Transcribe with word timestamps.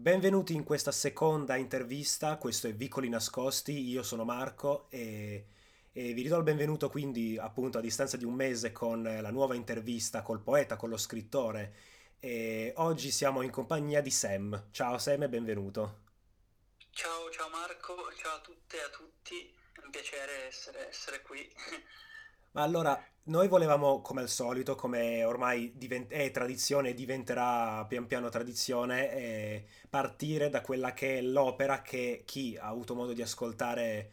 Benvenuti 0.00 0.54
in 0.54 0.64
questa 0.64 0.92
seconda 0.92 1.56
intervista, 1.56 2.38
questo 2.38 2.66
è 2.66 2.72
Vicoli 2.72 3.10
Nascosti, 3.10 3.86
io 3.86 4.02
sono 4.02 4.24
Marco 4.24 4.86
e, 4.88 5.44
e, 5.92 6.14
vi 6.14 6.22
ridò 6.22 6.38
il 6.38 6.42
benvenuto 6.42 6.88
quindi 6.88 7.36
appunto 7.36 7.76
a 7.76 7.82
distanza 7.82 8.16
di 8.16 8.24
un 8.24 8.32
mese 8.32 8.72
con 8.72 9.02
la 9.02 9.30
nuova 9.30 9.54
intervista 9.54 10.22
col 10.22 10.40
poeta, 10.40 10.76
con 10.76 10.88
lo 10.88 10.96
scrittore 10.96 11.74
e 12.18 12.72
oggi 12.76 13.10
siamo 13.10 13.42
in 13.42 13.50
compagnia 13.50 14.00
di 14.00 14.10
Sam. 14.10 14.68
Ciao 14.70 14.96
Sam 14.96 15.24
e 15.24 15.28
benvenuto. 15.28 15.98
Ciao, 16.92 17.30
ciao 17.30 17.50
Marco, 17.50 18.10
ciao 18.16 18.36
a 18.36 18.40
tutte 18.40 18.78
e 18.78 18.82
a 18.82 18.88
tutti, 18.88 19.54
è 19.74 19.84
un 19.84 19.90
piacere 19.90 20.46
essere, 20.46 20.88
essere 20.88 21.20
qui. 21.20 21.46
Ma 22.52 22.62
allora, 22.62 23.00
noi 23.24 23.46
volevamo, 23.48 24.00
come 24.00 24.22
al 24.22 24.28
solito, 24.28 24.74
come 24.74 25.22
ormai 25.24 25.72
divent- 25.76 26.10
è 26.10 26.30
tradizione 26.32 26.90
e 26.90 26.94
diventerà 26.94 27.84
pian 27.86 28.06
piano 28.06 28.28
tradizione, 28.28 29.12
eh, 29.12 29.64
partire 29.88 30.50
da 30.50 30.60
quella 30.60 30.92
che 30.92 31.18
è 31.18 31.22
l'opera 31.22 31.80
che 31.82 32.22
chi 32.24 32.56
ha 32.56 32.66
avuto 32.66 32.94
modo 32.94 33.12
di 33.12 33.22
ascoltare 33.22 34.10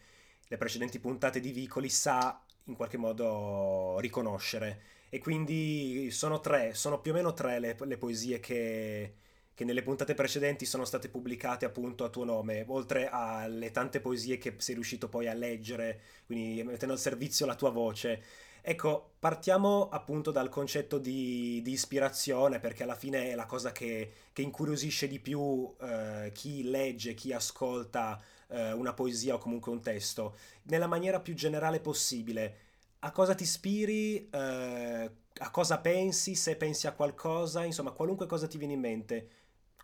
le 0.47 0.57
precedenti 0.57 0.99
puntate 0.99 1.39
di 1.39 1.51
Vicoli 1.51 1.89
sa 1.89 2.39
in 2.65 2.75
qualche 2.75 2.97
modo 2.97 3.97
riconoscere. 3.99 4.83
E 5.09 5.19
quindi 5.19 6.11
sono 6.11 6.39
tre, 6.39 6.73
sono 6.75 6.99
più 7.01 7.11
o 7.11 7.15
meno 7.15 7.33
tre 7.33 7.59
le, 7.59 7.75
le 7.79 7.97
poesie 7.97 8.39
che, 8.39 9.15
che 9.57 9.65
nelle 9.65 9.81
puntate 9.81 10.13
precedenti 10.13 10.65
sono 10.67 10.85
state 10.85 11.09
pubblicate 11.09 11.65
appunto 11.65 12.03
a 12.03 12.09
tuo 12.09 12.23
nome, 12.23 12.63
oltre 12.67 13.09
alle 13.11 13.71
tante 13.71 13.99
poesie 13.99 14.37
che 14.37 14.53
sei 14.57 14.75
riuscito 14.75 15.09
poi 15.09 15.27
a 15.27 15.33
leggere, 15.33 15.99
quindi 16.27 16.61
mettendo 16.61 16.93
al 16.93 16.99
servizio 16.99 17.47
la 17.47 17.55
tua 17.55 17.71
voce. 17.71 18.21
Ecco, 18.61 19.13
partiamo 19.17 19.89
appunto 19.89 20.29
dal 20.29 20.49
concetto 20.49 20.99
di, 20.99 21.59
di 21.63 21.71
ispirazione, 21.71 22.59
perché 22.59 22.83
alla 22.83 22.93
fine 22.93 23.31
è 23.31 23.33
la 23.33 23.47
cosa 23.47 23.71
che, 23.71 24.11
che 24.31 24.43
incuriosisce 24.43 25.07
di 25.07 25.19
più 25.19 25.73
eh, 25.81 26.29
chi 26.35 26.69
legge, 26.69 27.15
chi 27.15 27.33
ascolta 27.33 28.21
eh, 28.49 28.73
una 28.73 28.93
poesia 28.93 29.33
o 29.33 29.39
comunque 29.39 29.71
un 29.71 29.81
testo, 29.81 30.35
nella 30.65 30.85
maniera 30.85 31.19
più 31.19 31.33
generale 31.33 31.79
possibile. 31.79 32.57
A 32.99 33.11
cosa 33.11 33.33
ti 33.33 33.41
ispiri? 33.41 34.29
Eh, 34.29 35.11
a 35.39 35.49
cosa 35.49 35.79
pensi? 35.79 36.35
Se 36.35 36.55
pensi 36.55 36.85
a 36.85 36.93
qualcosa, 36.93 37.63
insomma, 37.63 37.89
qualunque 37.89 38.27
cosa 38.27 38.45
ti 38.45 38.59
viene 38.59 38.73
in 38.73 38.79
mente 38.81 39.29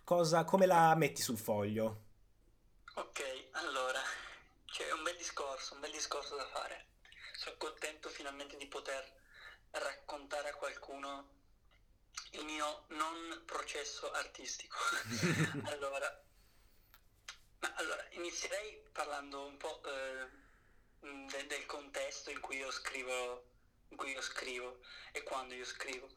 cosa, 0.04 0.44
come 0.44 0.66
la 0.66 0.94
metti 0.94 1.22
sul 1.22 1.38
foglio? 1.38 2.02
Ok, 2.94 3.48
allora, 3.52 4.00
c'è 4.66 4.92
un 4.92 5.02
bel 5.02 5.16
discorso, 5.16 5.74
un 5.74 5.80
bel 5.80 5.90
discorso 5.90 6.36
da 6.36 6.46
fare. 6.46 6.86
Sono 7.32 7.56
contento 7.56 8.08
finalmente 8.08 8.56
di 8.56 8.66
poter 8.66 9.04
raccontare 9.70 10.50
a 10.50 10.54
qualcuno 10.54 11.28
il 12.32 12.44
mio 12.44 12.84
non 12.88 13.42
processo 13.44 14.10
artistico. 14.12 14.76
allora, 15.64 16.22
allora, 17.76 18.06
inizierei 18.10 18.82
parlando 18.92 19.46
un 19.46 19.56
po' 19.56 19.82
eh, 19.84 20.28
de- 21.00 21.46
del 21.46 21.66
contesto 21.66 22.30
in 22.30 22.40
cui 22.40 22.58
io 22.58 22.70
scrivo, 22.70 23.44
in 23.88 23.96
cui 23.96 24.12
io 24.12 24.20
scrivo 24.22 24.80
e 25.12 25.22
quando 25.22 25.54
io 25.54 25.64
scrivo. 25.64 26.08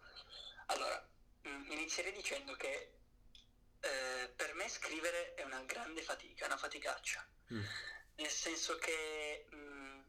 Allora, 0.67 1.07
mh, 1.41 1.71
inizierei 1.71 2.11
dicendo 2.11 2.53
che 2.55 2.96
eh, 3.87 4.29
per 4.35 4.53
me 4.55 4.67
scrivere 4.67 5.33
è 5.35 5.43
una 5.43 5.63
grande 5.63 6.01
fatica, 6.01 6.45
una 6.45 6.57
faticaccia. 6.57 7.25
Mm. 7.53 7.63
Nel 8.15 8.29
senso 8.29 8.77
che 8.77 9.47
mh, 9.49 9.55
mm, 9.55 9.99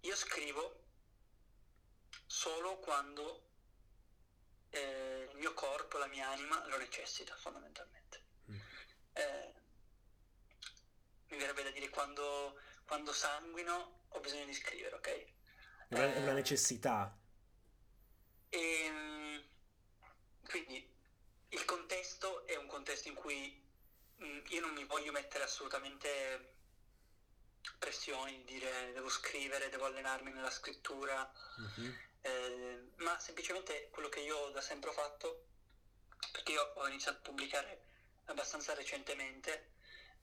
io 0.00 0.14
scrivo 0.14 0.84
solo 2.26 2.78
quando 2.78 3.46
eh, 4.70 5.28
il 5.32 5.36
mio 5.38 5.52
corpo, 5.54 5.98
la 5.98 6.06
mia 6.06 6.28
anima 6.28 6.64
lo 6.68 6.78
necessita 6.78 7.34
fondamentalmente. 7.36 8.22
Mm. 8.50 8.58
Eh, 9.12 9.54
mi 11.28 11.38
verrebbe 11.38 11.64
da 11.64 11.70
dire 11.70 11.88
quando, 11.88 12.60
quando 12.86 13.12
sanguino 13.12 14.04
ho 14.08 14.20
bisogno 14.20 14.44
di 14.44 14.54
scrivere, 14.54 14.94
ok? 14.94 15.08
È 15.88 15.94
una, 15.94 16.18
una 16.18 16.32
necessità. 16.32 17.18
E, 18.50 18.84
ehm, 18.84 19.44
quindi 20.44 20.96
il 21.50 21.64
contesto 21.64 22.46
è 22.46 22.56
un 22.56 22.66
contesto 22.66 23.08
in 23.08 23.14
cui 23.14 23.60
mh, 24.16 24.26
mm, 24.26 24.40
io 24.48 24.60
non 24.60 24.72
mi 24.72 24.84
voglio 24.84 25.12
mettere 25.12 25.44
assolutamente 25.44 26.56
pressioni, 27.78 28.44
dire 28.44 28.92
devo 28.92 29.08
scrivere, 29.08 29.68
devo 29.68 29.86
allenarmi 29.86 30.32
nella 30.32 30.50
scrittura, 30.50 31.30
uh-huh. 31.56 31.94
eh, 32.22 32.90
ma 32.96 33.18
semplicemente 33.18 33.88
quello 33.90 34.08
che 34.08 34.20
io 34.20 34.36
ho 34.36 34.50
da 34.50 34.60
sempre 34.60 34.90
ho 34.90 34.92
fatto, 34.92 35.46
perché 36.32 36.52
io 36.52 36.72
ho 36.74 36.88
iniziato 36.88 37.18
a 37.18 37.22
pubblicare 37.22 37.82
abbastanza 38.26 38.74
recentemente, 38.74 39.72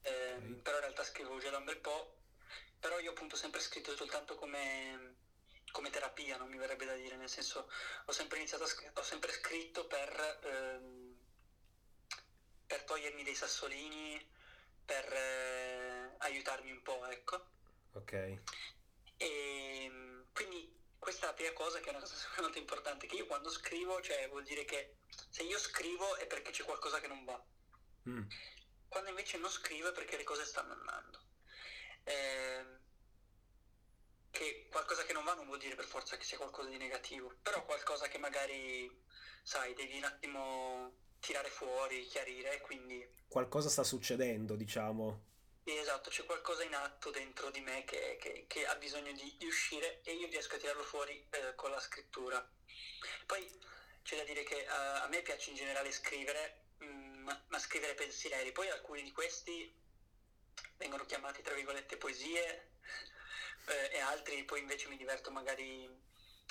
eh, 0.02 0.34
okay. 0.34 0.54
però 0.62 0.76
in 0.76 0.82
realtà 0.82 1.04
scrivo 1.04 1.38
già 1.38 1.50
da 1.50 1.58
un 1.58 1.64
bel 1.64 1.78
po', 1.78 2.14
però 2.78 2.98
io 2.98 3.10
appunto 3.10 3.34
ho 3.34 3.38
sempre 3.38 3.60
scritto 3.60 3.96
soltanto 3.96 4.34
come, 4.34 5.16
come 5.72 5.90
terapia, 5.90 6.36
non 6.36 6.48
mi 6.48 6.58
verrebbe 6.58 6.84
da 6.84 6.94
dire, 6.94 7.16
nel 7.16 7.30
senso 7.30 7.70
ho 8.04 8.12
sempre 8.12 8.38
iniziato 8.38 8.64
a 8.64 9.00
ho 9.00 9.02
sempre 9.02 9.32
scritto 9.32 9.86
per... 9.86 10.40
Ehm, 10.44 10.95
per 12.66 12.82
togliermi 12.84 13.22
dei 13.22 13.34
sassolini, 13.34 14.34
per 14.84 15.12
eh, 15.12 16.14
aiutarmi 16.18 16.70
un 16.70 16.82
po', 16.82 17.04
ecco. 17.06 17.46
Ok. 17.92 18.40
E 19.16 19.90
quindi 20.32 20.74
questa 20.98 21.26
è 21.26 21.28
la 21.28 21.34
prima 21.34 21.52
cosa 21.52 21.80
che 21.80 21.86
è 21.86 21.90
una 21.90 22.00
cosa 22.00 22.14
molto 22.40 22.58
importante, 22.58 23.06
che 23.06 23.16
io 23.16 23.26
quando 23.26 23.48
scrivo, 23.48 24.00
cioè 24.00 24.28
vuol 24.28 24.44
dire 24.44 24.64
che 24.64 24.96
se 25.30 25.42
io 25.42 25.58
scrivo 25.58 26.16
è 26.16 26.26
perché 26.26 26.50
c'è 26.50 26.64
qualcosa 26.64 27.00
che 27.00 27.06
non 27.06 27.24
va. 27.24 27.42
Mm. 28.08 28.22
Quando 28.88 29.10
invece 29.10 29.38
non 29.38 29.50
scrivo 29.50 29.88
è 29.88 29.92
perché 29.92 30.16
le 30.16 30.24
cose 30.24 30.44
stanno 30.44 30.72
andando. 30.72 31.20
Eh, 32.04 32.64
che 34.30 34.68
qualcosa 34.70 35.04
che 35.04 35.12
non 35.12 35.24
va 35.24 35.34
non 35.34 35.46
vuol 35.46 35.58
dire 35.58 35.74
per 35.74 35.86
forza 35.86 36.16
che 36.16 36.24
sia 36.24 36.36
qualcosa 36.36 36.68
di 36.68 36.76
negativo, 36.76 37.34
però 37.40 37.64
qualcosa 37.64 38.06
che 38.08 38.18
magari, 38.18 38.90
sai, 39.42 39.74
devi 39.74 39.96
un 39.96 40.04
attimo 40.04 41.05
tirare 41.20 41.48
fuori, 41.48 42.04
chiarire, 42.06 42.60
quindi... 42.60 43.06
Qualcosa 43.28 43.68
sta 43.68 43.82
succedendo, 43.82 44.54
diciamo. 44.54 45.34
Esatto, 45.64 46.10
c'è 46.10 46.24
qualcosa 46.24 46.62
in 46.62 46.74
atto 46.74 47.10
dentro 47.10 47.50
di 47.50 47.60
me 47.60 47.84
che, 47.84 48.16
che, 48.20 48.44
che 48.46 48.66
ha 48.66 48.76
bisogno 48.76 49.10
di, 49.12 49.36
uscire 49.46 50.00
e 50.04 50.12
io 50.14 50.28
riesco 50.28 50.54
a 50.54 50.58
tirarlo 50.58 50.84
fuori 50.84 51.26
eh, 51.30 51.54
con 51.56 51.70
la 51.70 51.80
scrittura. 51.80 52.48
Poi 53.26 53.60
c'è 54.02 54.16
da 54.16 54.22
dire 54.22 54.44
che 54.44 54.64
uh, 54.68 55.02
a 55.02 55.08
me 55.08 55.22
piace 55.22 55.50
in 55.50 55.56
generale 55.56 55.90
scrivere, 55.90 56.66
mh, 56.78 56.84
mm, 56.84 57.22
ma, 57.24 57.44
ma, 57.48 57.58
scrivere 57.58 57.94
pensieri, 57.94 58.52
poi 58.52 58.70
alcuni 58.70 59.02
di 59.02 59.10
questi 59.10 59.74
vengono 60.76 61.04
chiamati 61.04 61.42
tra 61.42 61.54
virgolette 61.54 61.96
poesie 61.96 62.70
eh, 63.66 63.96
e 63.96 63.98
altri 63.98 64.44
poi 64.44 64.60
invece 64.60 64.88
mi 64.88 64.96
diverto 64.96 65.32
magari 65.32 65.88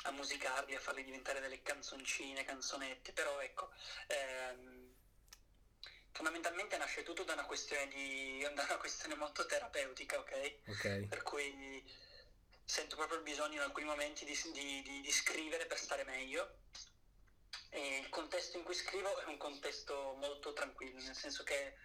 a 0.04 0.12
musicarli, 0.12 0.76
a 0.76 0.80
farli 0.80 1.04
diventare 1.04 1.40
delle 1.40 1.62
canzoncine, 1.62 2.44
canzonette, 2.44 3.12
però 3.14 3.40
ecco, 3.42 3.72
ehm, 4.08 4.94
fondamentalmente 6.12 6.78
nasce 6.78 7.04
tutto 7.04 7.24
da 7.24 7.34
una 7.34 7.46
questione, 7.46 7.88
di, 7.88 8.40
da 8.54 8.64
una 8.64 8.78
questione 8.78 9.16
molto 9.16 9.46
terapeutica, 9.46 10.20
ok? 10.20 11.08
Per 11.08 11.24
cui 11.24 11.84
sento 12.64 12.96
proprio 12.96 13.18
il 13.18 13.24
bisogno 13.24 13.56
in 13.56 13.62
alcuni 13.62 13.86
momenti 13.86 14.26
di, 14.26 14.38
di, 14.52 14.82
di, 14.82 15.02
di 15.02 15.12
scrivere 15.12 15.66
per 15.66 15.78
stare 15.78 16.04
meglio. 16.04 16.60
E 17.70 17.98
il 17.98 18.10
contesto 18.10 18.58
in 18.58 18.64
cui 18.64 18.74
scrivo 18.74 19.18
è 19.20 19.26
un 19.26 19.38
contesto 19.38 20.16
molto 20.18 20.54
tranquillo, 20.54 21.02
nel 21.02 21.16
senso 21.16 21.44
che 21.44 21.76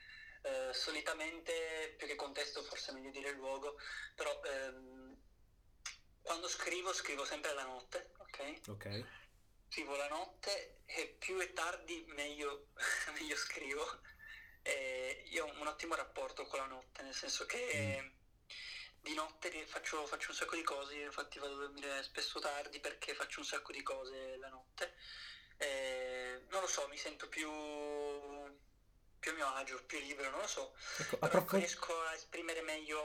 eh, 0.43 0.73
solitamente, 0.73 1.95
più 1.97 2.07
che 2.07 2.15
contesto 2.15 2.63
forse 2.63 2.91
è 2.91 2.95
meglio 2.95 3.11
dire 3.11 3.33
luogo, 3.33 3.77
però 4.15 4.41
ehm, 4.43 4.80
quando 6.31 6.47
scrivo 6.47 6.93
scrivo 6.93 7.25
sempre 7.25 7.53
la 7.55 7.65
notte, 7.65 8.13
ok? 8.19 8.61
Ok. 8.69 9.05
Scrivo 9.69 9.97
la 9.97 10.07
notte 10.07 10.83
e 10.87 11.17
più 11.19 11.37
è 11.39 11.53
tardi 11.53 12.05
meglio, 12.11 12.69
meglio 13.19 13.35
scrivo. 13.35 14.01
E 14.63 15.25
io 15.27 15.47
ho 15.47 15.61
un 15.61 15.67
ottimo 15.67 15.97
rapporto 15.97 16.47
con 16.47 16.61
la 16.61 16.67
notte, 16.67 17.03
nel 17.03 17.15
senso 17.15 17.47
che 17.47 18.01
mm. 18.01 18.09
di 19.01 19.15
notte 19.15 19.51
faccio, 19.67 20.07
faccio, 20.07 20.31
un 20.31 20.37
sacco 20.37 20.55
di 20.55 20.63
cose, 20.63 21.01
infatti 21.01 21.41
vado 21.41 21.55
a 21.55 21.67
dormire 21.67 22.01
spesso 22.05 22.39
tardi 22.39 22.79
perché 22.79 23.13
faccio 23.13 23.41
un 23.41 23.47
sacco 23.47 23.73
di 23.73 23.83
cose 23.83 24.37
la 24.37 24.51
notte. 24.51 24.95
E 25.57 26.45
non 26.51 26.61
lo 26.61 26.69
so, 26.69 26.87
mi 26.87 26.97
sento 26.97 27.29
più 27.29 27.51
più 29.21 29.33
a 29.33 29.35
mio 29.35 29.47
agio, 29.49 29.85
più 29.85 29.99
libero, 29.99 30.31
non 30.31 30.41
lo 30.41 30.47
so. 30.47 30.75
Ecco, 30.99 31.19
approf- 31.21 31.53
riesco 31.53 32.01
a 32.03 32.15
esprimere 32.15 32.63
meglio 32.63 33.01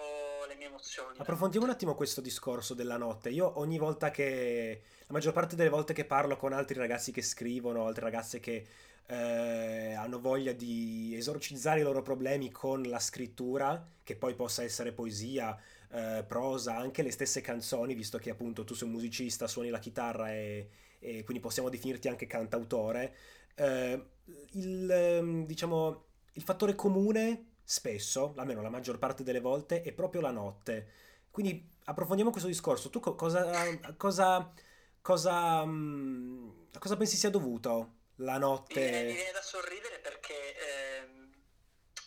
le 0.48 0.56
mie 0.56 0.68
emozioni. 0.68 1.18
Approfondiamo 1.18 1.66
un 1.66 1.72
attimo 1.72 1.96
questo 1.96 2.22
discorso 2.22 2.74
della 2.74 2.98
notte. 2.98 3.30
Io 3.30 3.60
ogni 3.60 3.78
volta 3.78 4.12
che... 4.12 4.82
la 5.08 5.14
maggior 5.14 5.34
parte 5.34 5.56
delle 5.56 5.70
volte 5.70 5.94
che 5.94 6.06
parlo 6.06 6.36
con 6.36 6.54
altri 6.54 6.78
ragazzi 6.78 7.12
che 7.12 7.22
scrivono, 7.22 7.86
altre 7.86 8.04
ragazze 8.04 8.40
che 8.40 8.66
eh, 9.08 9.94
hanno 9.94 10.20
voglia 10.20 10.52
di 10.52 11.14
esorcizzare 11.16 11.82
i 11.82 11.84
loro 11.84 12.02
problemi 12.02 12.52
con 12.52 12.82
la 12.84 13.00
scrittura, 13.00 13.88
che 14.04 14.16
poi 14.16 14.34
possa 14.36 14.64
essere 14.64 14.92
poesia, 14.92 15.58
eh, 15.92 16.24
prosa, 16.28 16.76
anche 16.76 17.04
le 17.04 17.12
stesse 17.12 17.42
canzoni, 17.42 17.94
visto 17.94 18.18
che 18.18 18.30
appunto 18.30 18.64
tu 18.64 18.74
sei 18.74 18.88
un 18.88 18.94
musicista, 18.94 19.48
suoni 19.48 19.70
la 19.70 19.80
chitarra 19.80 20.32
e, 20.34 20.70
e 21.00 21.24
quindi 21.24 21.42
possiamo 21.42 21.70
definirti 21.70 22.08
anche 22.08 22.28
cantautore. 22.28 23.16
Eh, 23.56 24.06
il, 24.54 24.90
ehm, 24.90 25.46
diciamo, 25.46 26.04
il 26.34 26.42
fattore 26.42 26.76
comune 26.76 27.54
spesso, 27.66 28.34
almeno 28.38 28.62
la 28.62 28.70
maggior 28.70 29.00
parte 29.00 29.24
delle 29.24 29.42
volte, 29.42 29.82
è 29.82 29.92
proprio 29.92 30.22
la 30.22 30.32
notte. 30.32 30.92
Quindi 31.32 31.74
approfondiamo 31.86 32.32
questo 32.32 32.48
discorso. 32.48 32.90
Tu 32.90 33.00
cosa, 33.00 33.78
cosa, 33.98 34.54
cosa, 35.02 35.66
mm, 35.66 36.50
a 36.74 36.80
cosa 36.80 36.96
pensi 36.96 37.18
sia 37.18 37.30
dovuto 37.30 37.96
la 38.18 38.38
notte? 38.38 38.80
Mi 38.80 38.90
viene, 38.90 39.08
mi 39.08 39.14
viene 39.14 39.32
da 39.32 39.42
sorridere 39.42 40.00
perché 40.00 40.56
ehm, 40.56 41.34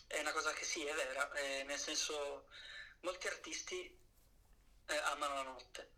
è 0.07 0.19
una 0.21 0.31
cosa 0.31 0.51
che 0.53 0.63
sì, 0.63 0.83
è 0.83 0.93
vera, 0.93 1.31
eh, 1.33 1.63
nel 1.63 1.77
senso 1.77 2.47
molti 3.01 3.27
artisti 3.27 3.97
eh, 4.87 4.97
amano 5.11 5.33
la 5.35 5.43
notte. 5.43 5.91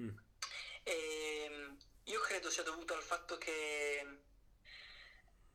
Mm. 0.00 0.16
E 0.82 1.44
ehm, 1.44 1.76
io 2.04 2.20
credo 2.20 2.50
sia 2.50 2.62
dovuto 2.62 2.94
al 2.94 3.02
fatto 3.02 3.38
che 3.38 4.19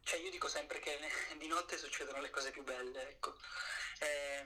cioè 0.06 0.20
io 0.20 0.30
dico 0.30 0.48
sempre 0.48 0.80
che 0.80 0.98
di 1.38 1.48
notte 1.48 1.78
succedono 1.78 2.22
le 2.22 2.30
cose 2.30 2.52
più 2.52 2.64
belle, 2.64 3.10
ecco. 3.10 3.36
Eh, 4.00 4.46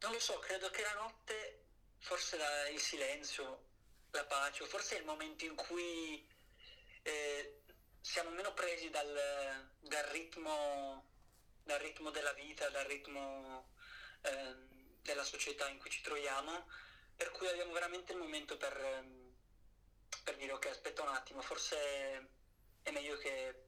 non 0.00 0.12
lo 0.12 0.18
so, 0.18 0.38
credo 0.40 0.68
che 0.70 0.82
la 0.82 0.94
notte, 0.94 1.64
forse 2.00 2.36
la, 2.36 2.68
il 2.68 2.80
silenzio, 2.80 3.70
la 4.10 4.24
pace, 4.26 4.66
forse 4.66 4.96
è 4.96 4.98
il 4.98 5.04
momento 5.04 5.44
in 5.44 5.54
cui 5.54 6.28
eh, 7.02 7.60
siamo 8.00 8.30
meno 8.30 8.52
presi 8.52 8.90
dal, 8.90 9.70
dal, 9.78 10.04
ritmo, 10.06 11.08
dal, 11.62 11.78
ritmo, 11.78 12.10
della 12.10 12.32
vita, 12.32 12.68
dal 12.70 12.84
ritmo 12.86 13.70
eh, 14.22 14.54
della 15.02 15.24
società 15.24 15.68
in 15.68 15.78
cui 15.78 15.90
ci 15.90 16.02
troviamo, 16.02 16.68
per 17.16 17.30
cui 17.30 17.46
abbiamo 17.46 17.72
veramente 17.72 18.12
il 18.12 18.18
momento 18.18 18.56
per, 18.56 19.04
per 20.24 20.36
dire 20.36 20.52
ok, 20.52 20.66
aspetta 20.66 21.02
un 21.02 21.08
attimo, 21.08 21.40
forse 21.42 22.30
è 22.82 22.90
meglio 22.90 23.16
che 23.18 23.63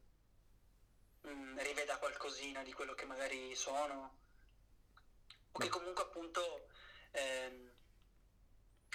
mh, 1.26 1.31
mm, 1.31 1.58
riveda 1.58 1.99
qualcosina 1.99 2.62
di 2.62 2.73
quello 2.73 2.94
che 2.94 3.05
magari 3.05 3.55
sono. 3.55 4.25
O 5.52 5.58
che 5.58 5.69
comunque 5.69 6.05
appunto 6.05 6.69
ehm, 7.12 7.73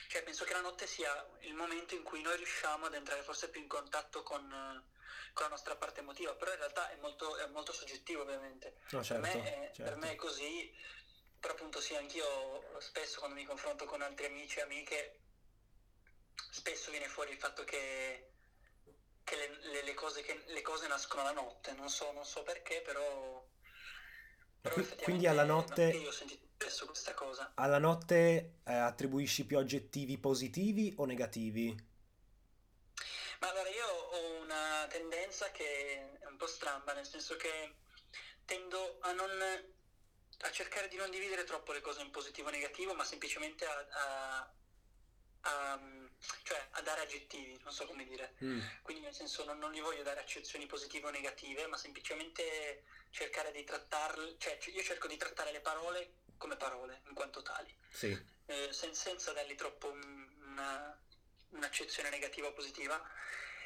cioè 0.08 0.24
penso 0.24 0.44
che 0.46 0.54
la 0.54 0.62
notte 0.62 0.88
sia 0.88 1.12
il 1.42 1.54
momento 1.54 1.96
in 1.96 2.04
cui 2.04 2.22
noi 2.22 2.38
riusciamo 2.38 2.86
ad 2.86 2.94
entrare 2.94 3.24
forse 3.24 3.50
più 3.50 3.62
in 3.62 3.68
contatto 3.68 4.24
con, 4.24 4.48
con 5.34 5.44
la 5.44 5.50
nostra 5.50 5.76
parte 5.76 6.02
emotiva. 6.02 6.36
Però 6.36 6.52
in 6.52 6.58
realtà 6.58 6.90
è 6.90 6.98
molto, 6.98 7.38
è 7.38 7.48
molto 7.48 7.72
soggettivo 7.74 8.22
ovviamente. 8.22 8.78
No, 8.92 9.04
certo, 9.04 9.22
per, 9.28 9.36
me 9.36 9.44
è, 9.44 9.72
certo. 9.74 9.84
per 9.84 9.96
me 9.96 10.12
è 10.12 10.16
così 10.16 10.74
però 11.42 11.56
appunto 11.56 11.82
sì 11.82 11.96
anch'io 11.96 12.80
spesso 12.80 13.18
quando 13.18 13.36
mi 13.36 13.46
confronto 13.46 13.86
con 13.86 14.04
altri 14.04 14.28
amici 14.28 14.60
e 14.60 14.62
amiche 14.62 15.20
spesso 16.52 16.92
viene 16.92 17.08
fuori 17.08 17.32
il 17.32 17.40
fatto 17.40 17.64
che 17.64 18.31
che 19.24 19.36
le, 19.36 19.72
le, 19.72 19.84
le, 19.84 19.94
cose, 19.94 20.22
che 20.22 20.44
le 20.48 20.62
cose 20.62 20.88
nascono 20.88 21.24
la 21.24 21.32
notte, 21.32 21.74
non 21.74 21.90
so, 21.90 22.12
non 22.12 22.26
so 22.26 22.44
perché, 22.44 22.82
però... 22.82 23.46
però 24.62 24.76
quindi 25.02 25.28
alla 25.28 25.46
notte... 25.46 25.90
Io 25.90 26.10
ho 26.10 26.12
sentito 26.12 26.50
spesso 26.56 26.86
questa 26.86 27.14
cosa. 27.14 27.52
Alla 27.56 27.80
notte 27.80 28.60
eh, 28.64 28.74
attribuisci 28.74 29.46
più 29.46 29.58
aggettivi 29.58 30.18
positivi 30.20 30.94
o 30.98 31.06
negativi? 31.06 31.90
Ma 33.40 33.50
allora 33.50 33.70
io 33.70 33.88
ho 33.88 34.42
una 34.44 34.86
tendenza 34.88 35.50
che 35.50 36.20
è 36.20 36.28
un 36.28 36.38
po' 36.38 36.46
stramba, 36.46 36.94
nel 36.94 37.08
senso 37.08 37.36
che 37.36 37.78
tendo 38.46 39.00
a 39.02 39.12
non 39.14 39.30
a 40.44 40.52
cercare 40.52 40.88
di 40.88 40.96
non 40.96 41.10
dividere 41.10 41.44
troppo 41.44 41.72
le 41.72 41.82
cose 41.82 42.02
in 42.02 42.12
positivo 42.12 42.50
e 42.50 42.52
negativo, 42.52 42.94
ma 42.94 43.04
semplicemente 43.04 43.66
a, 43.66 43.88
a, 43.92 44.54
a, 45.42 45.80
cioè, 46.44 46.68
a 46.72 46.82
dare 46.82 47.02
aggettivi, 47.02 47.60
non 47.64 47.74
so 47.74 47.86
come 47.86 48.04
dire. 48.04 48.34
Mm. 48.44 48.60
Quindi 48.82 49.04
nel 49.04 49.14
senso 49.14 49.44
non, 49.44 49.58
non, 49.58 49.72
gli 49.72 49.82
voglio 49.82 50.04
dare 50.04 50.20
accezioni 50.20 50.66
positive 50.66 51.08
o 51.08 51.12
negative, 51.12 51.68
ma 51.68 51.78
semplicemente 51.78 52.84
cercare 53.10 53.52
di 53.52 53.64
trattarle, 53.64 54.36
cioè 54.38 54.58
io 54.74 54.84
cerco 54.84 55.08
di 55.08 55.18
trattare 55.18 55.52
le 55.52 55.62
parole 55.62 56.14
come 56.38 56.56
parole, 56.56 57.02
in 57.08 57.14
quanto 57.14 57.42
tali, 57.42 57.74
sì. 57.92 58.18
eh, 58.46 58.70
sen- 58.72 58.96
senza 58.96 59.32
dargli 59.32 59.54
troppo 59.54 59.90
una, 59.90 61.00
un'accezione 61.50 62.10
negativa 62.10 62.48
o 62.48 62.54
positiva. 62.54 63.02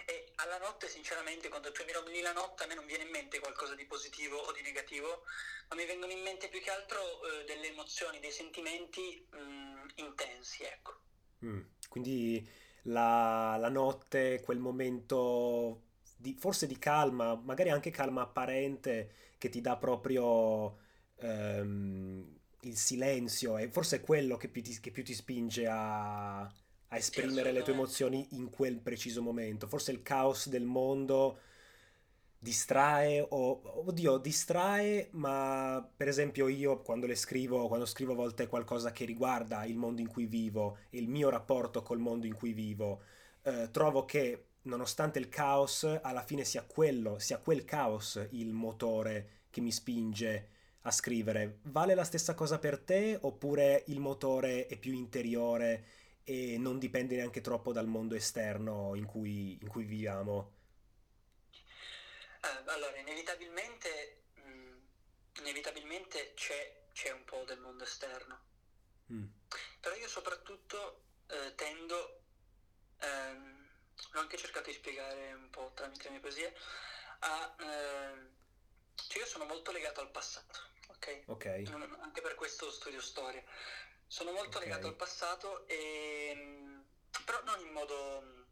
E 0.07 0.33
alla 0.35 0.59
notte, 0.59 0.87
sinceramente, 0.87 1.47
quando 1.49 1.71
tu 1.71 1.83
mi 1.83 1.91
nomini 1.91 2.21
la 2.21 2.31
notte, 2.31 2.63
a 2.63 2.67
me 2.67 2.75
non 2.75 2.85
viene 2.85 3.03
in 3.03 3.09
mente 3.09 3.39
qualcosa 3.39 3.73
di 3.73 3.85
positivo 3.85 4.37
o 4.37 4.51
di 4.51 4.61
negativo, 4.61 5.23
ma 5.69 5.75
mi 5.75 5.85
vengono 5.85 6.11
in 6.11 6.21
mente 6.21 6.47
più 6.47 6.61
che 6.61 6.69
altro 6.69 7.23
eh, 7.23 7.43
delle 7.45 7.67
emozioni, 7.67 8.19
dei 8.19 8.31
sentimenti 8.31 9.25
mh, 9.31 9.37
mm, 9.37 9.87
intensi, 9.95 10.63
ecco. 10.63 10.99
Mm. 11.43 11.61
Quindi 11.95 12.45
la, 12.83 13.55
la, 13.57 13.69
notte, 13.69 14.41
quel 14.43 14.59
momento 14.59 15.83
di, 16.17 16.35
forse 16.37 16.67
di 16.67 16.77
calma, 16.77 17.39
magari 17.41 17.69
anche 17.69 17.89
calma 17.89 18.23
apparente, 18.23 19.11
che 19.37 19.47
ti 19.47 19.61
dà 19.61 19.77
proprio 19.77 20.75
ehm, 21.19 22.37
il 22.63 22.75
silenzio, 22.75 23.57
e 23.57 23.69
forse 23.69 23.95
è 23.95 24.01
quello 24.01 24.35
che 24.35 24.49
più 24.49 24.61
ti, 24.61 24.77
che 24.81 24.91
più 24.91 25.05
ti 25.05 25.13
spinge 25.13 25.67
a, 25.67 26.41
a 26.41 26.97
esprimere 26.97 27.53
le 27.53 27.61
tue 27.61 27.71
emozioni 27.71 28.27
in 28.31 28.49
quel 28.49 28.81
preciso 28.81 29.21
momento. 29.21 29.65
Forse 29.65 29.93
il 29.93 30.01
caos 30.01 30.49
del 30.49 30.65
mondo 30.65 31.39
distrae 32.45 33.25
o 33.27 33.61
oddio 33.87 34.17
distrae 34.17 35.09
ma 35.13 35.83
per 35.97 36.07
esempio 36.07 36.47
io 36.47 36.81
quando 36.81 37.07
le 37.07 37.15
scrivo 37.15 37.67
quando 37.67 37.87
scrivo 37.87 38.11
a 38.11 38.15
volte 38.15 38.45
qualcosa 38.45 38.91
che 38.91 39.03
riguarda 39.03 39.65
il 39.65 39.75
mondo 39.75 40.01
in 40.01 40.07
cui 40.07 40.27
vivo 40.27 40.77
e 40.91 40.99
il 40.99 41.09
mio 41.09 41.29
rapporto 41.29 41.81
col 41.81 41.97
mondo 41.97 42.27
in 42.27 42.35
cui 42.35 42.53
vivo 42.53 43.01
eh, 43.41 43.69
trovo 43.71 44.05
che 44.05 44.45
nonostante 44.63 45.17
il 45.17 45.27
caos 45.27 45.83
alla 46.03 46.21
fine 46.21 46.43
sia 46.43 46.63
quello 46.63 47.17
sia 47.17 47.39
quel 47.39 47.65
caos 47.65 48.23
il 48.31 48.53
motore 48.53 49.29
che 49.49 49.61
mi 49.61 49.71
spinge 49.71 50.49
a 50.81 50.91
scrivere. 50.91 51.59
Vale 51.63 51.95
la 51.95 52.03
stessa 52.03 52.35
cosa 52.35 52.59
per 52.59 52.77
te 52.77 53.17
oppure 53.19 53.83
il 53.87 53.99
motore 53.99 54.67
è 54.67 54.77
più 54.77 54.93
interiore 54.93 55.85
e 56.23 56.57
non 56.59 56.77
dipende 56.77 57.15
neanche 57.15 57.41
troppo 57.41 57.71
dal 57.71 57.87
mondo 57.87 58.15
esterno 58.15 58.93
in 58.95 59.05
cui, 59.05 59.57
in 59.59 59.67
cui 59.67 59.83
viviamo 59.83 60.51
eh, 62.45 62.71
allora, 62.71 62.97
inevitabilmente, 62.97 64.23
mh, 64.35 64.49
mm, 64.49 64.77
inevitabilmente 65.39 66.33
c'è, 66.35 66.87
c'è, 66.93 67.11
un 67.11 67.23
po' 67.25 67.43
del 67.45 67.59
mondo 67.59 67.83
esterno. 67.83 68.39
Mm. 69.11 69.25
Però 69.79 69.95
io 69.95 70.07
soprattutto 70.07 71.01
eh, 71.27 71.53
tendo, 71.55 72.21
ehm, 72.99 73.67
l'ho 74.11 74.19
anche 74.19 74.37
cercato 74.37 74.69
di 74.69 74.75
spiegare 74.75 75.33
un 75.33 75.49
po' 75.49 75.71
tramite 75.73 76.03
le 76.05 76.09
mie 76.11 76.19
poesie, 76.19 76.55
a... 77.19 77.55
Eh, 77.59 78.43
cioè 78.95 79.19
io 79.19 79.27
sono 79.27 79.45
molto 79.45 79.71
legato 79.71 80.01
al 80.01 80.09
passato, 80.09 80.59
ok? 80.87 81.23
Ok. 81.27 81.45
Anche 81.99 82.21
per 82.21 82.35
questo 82.35 82.71
studio 82.71 83.01
storia. 83.01 83.43
Sono 84.07 84.31
molto 84.31 84.57
okay. 84.57 84.69
legato 84.69 84.87
al 84.87 84.95
passato 84.95 85.67
e... 85.67 86.33
Mm, 86.35 86.81
però 87.25 87.43
non 87.43 87.59
in 87.59 87.71
modo 87.71 88.45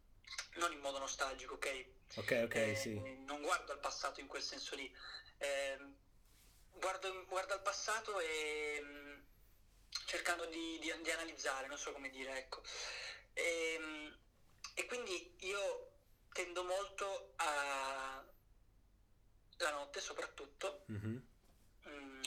non 0.56 0.72
in 0.72 0.80
modo 0.80 1.00
nostalgico, 1.00 1.56
ok? 1.56 1.86
Ok, 2.16 2.42
ok, 2.44 2.56
eh, 2.56 2.76
sì. 2.76 3.00
Non 3.26 3.42
guardo 3.42 3.72
al 3.72 3.80
passato 3.80 4.20
in 4.20 4.28
quel 4.28 4.44
senso 4.44 4.76
lì. 4.76 4.94
Eh, 5.38 5.78
guardo, 6.74 7.26
guardo, 7.26 7.54
al 7.54 7.62
passato 7.62 8.20
e 8.20 8.80
mh, 8.82 8.88
mm, 8.88 9.20
cercando 10.06 10.46
di, 10.46 10.78
di, 10.80 10.94
di, 11.02 11.12
analizzare, 11.12 11.68
non 11.68 11.78
so 11.78 11.92
come 11.92 12.10
dire, 12.10 12.38
ecco. 12.38 12.62
E, 13.34 13.74
ehm, 13.74 14.18
e 14.76 14.86
quindi 14.86 15.36
io 15.40 15.92
tendo 16.32 16.64
molto 16.64 17.34
a 17.38 18.24
la 19.58 19.72
notte 19.72 20.02
soprattutto 20.02 20.84
mm-hmm. 20.92 21.16
mh, 21.84 21.90
mm, 21.90 22.22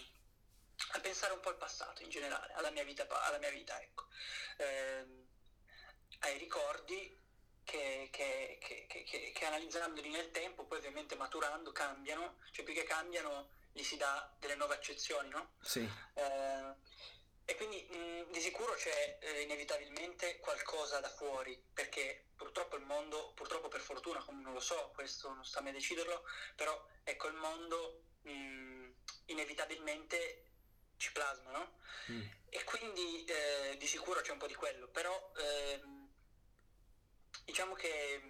a 0.93 1.01
pensare 1.01 1.33
un 1.33 1.41
po' 1.41 1.51
al 1.51 1.57
passato 1.57 2.03
in 2.03 2.09
generale, 2.09 2.53
alla 2.55 2.71
mia 2.71 2.85
vita, 2.85 3.07
alla 3.09 3.39
mia 3.39 3.51
vita 3.51 3.81
ecco. 3.81 4.07
Eh, 4.57 5.25
ai 6.21 6.39
ricordi 6.39 7.25
che, 7.67 8.09
che, 8.11 8.59
che, 8.61 9.33
che, 9.33 9.45
analizzandoli 9.45 10.09
nel 10.09 10.31
tempo, 10.31 10.65
poi 10.65 10.79
ovviamente 10.79 11.17
maturando, 11.17 11.73
cambiano, 11.73 12.39
cioè 12.53 12.65
più 12.65 12.73
che 12.73 12.85
cambiano 12.85 13.51
gli 13.73 13.83
si 13.83 13.97
dà 13.97 14.35
delle 14.39 14.55
nuove 14.55 14.75
accezioni, 14.75 15.29
no? 15.29 15.57
Sì. 15.61 15.87
Eh, 16.15 16.75
e 17.45 17.55
quindi 17.57 17.83
mh, 17.91 18.31
di 18.31 18.41
sicuro 18.41 18.73
c'è 18.75 19.19
eh, 19.21 19.43
inevitabilmente 19.43 20.39
qualcosa 20.39 21.01
da 21.01 21.09
fuori, 21.09 21.61
perché 21.75 22.29
purtroppo 22.37 22.77
il 22.77 22.85
mondo, 22.85 23.33
purtroppo 23.35 23.69
per 23.69 23.81
fortuna, 23.81 24.23
come 24.23 24.43
non 24.43 24.53
lo 24.53 24.61
so, 24.61 24.93
questo 24.95 25.33
non 25.33 25.45
sta 25.45 25.59
a 25.59 25.63
me 25.63 25.73
deciderlo, 25.73 26.23
però 26.55 26.87
ecco 27.03 27.27
il 27.27 27.35
mondo 27.35 28.05
mh, 28.23 28.91
inevitabilmente 29.27 30.45
ci 30.97 31.13
plasma, 31.13 31.51
no? 31.51 31.79
Mm. 32.13 32.23
E 32.49 32.65
quindi 32.65 33.25
eh, 33.25 33.77
di 33.77 33.87
sicuro 33.87 34.21
c'è 34.21 34.31
un 34.31 34.39
po' 34.39 34.47
di 34.47 34.55
quello, 34.55 34.87
però... 34.89 35.33
Ehm, 35.37 35.96
Diciamo 37.45 37.75
che 37.75 38.21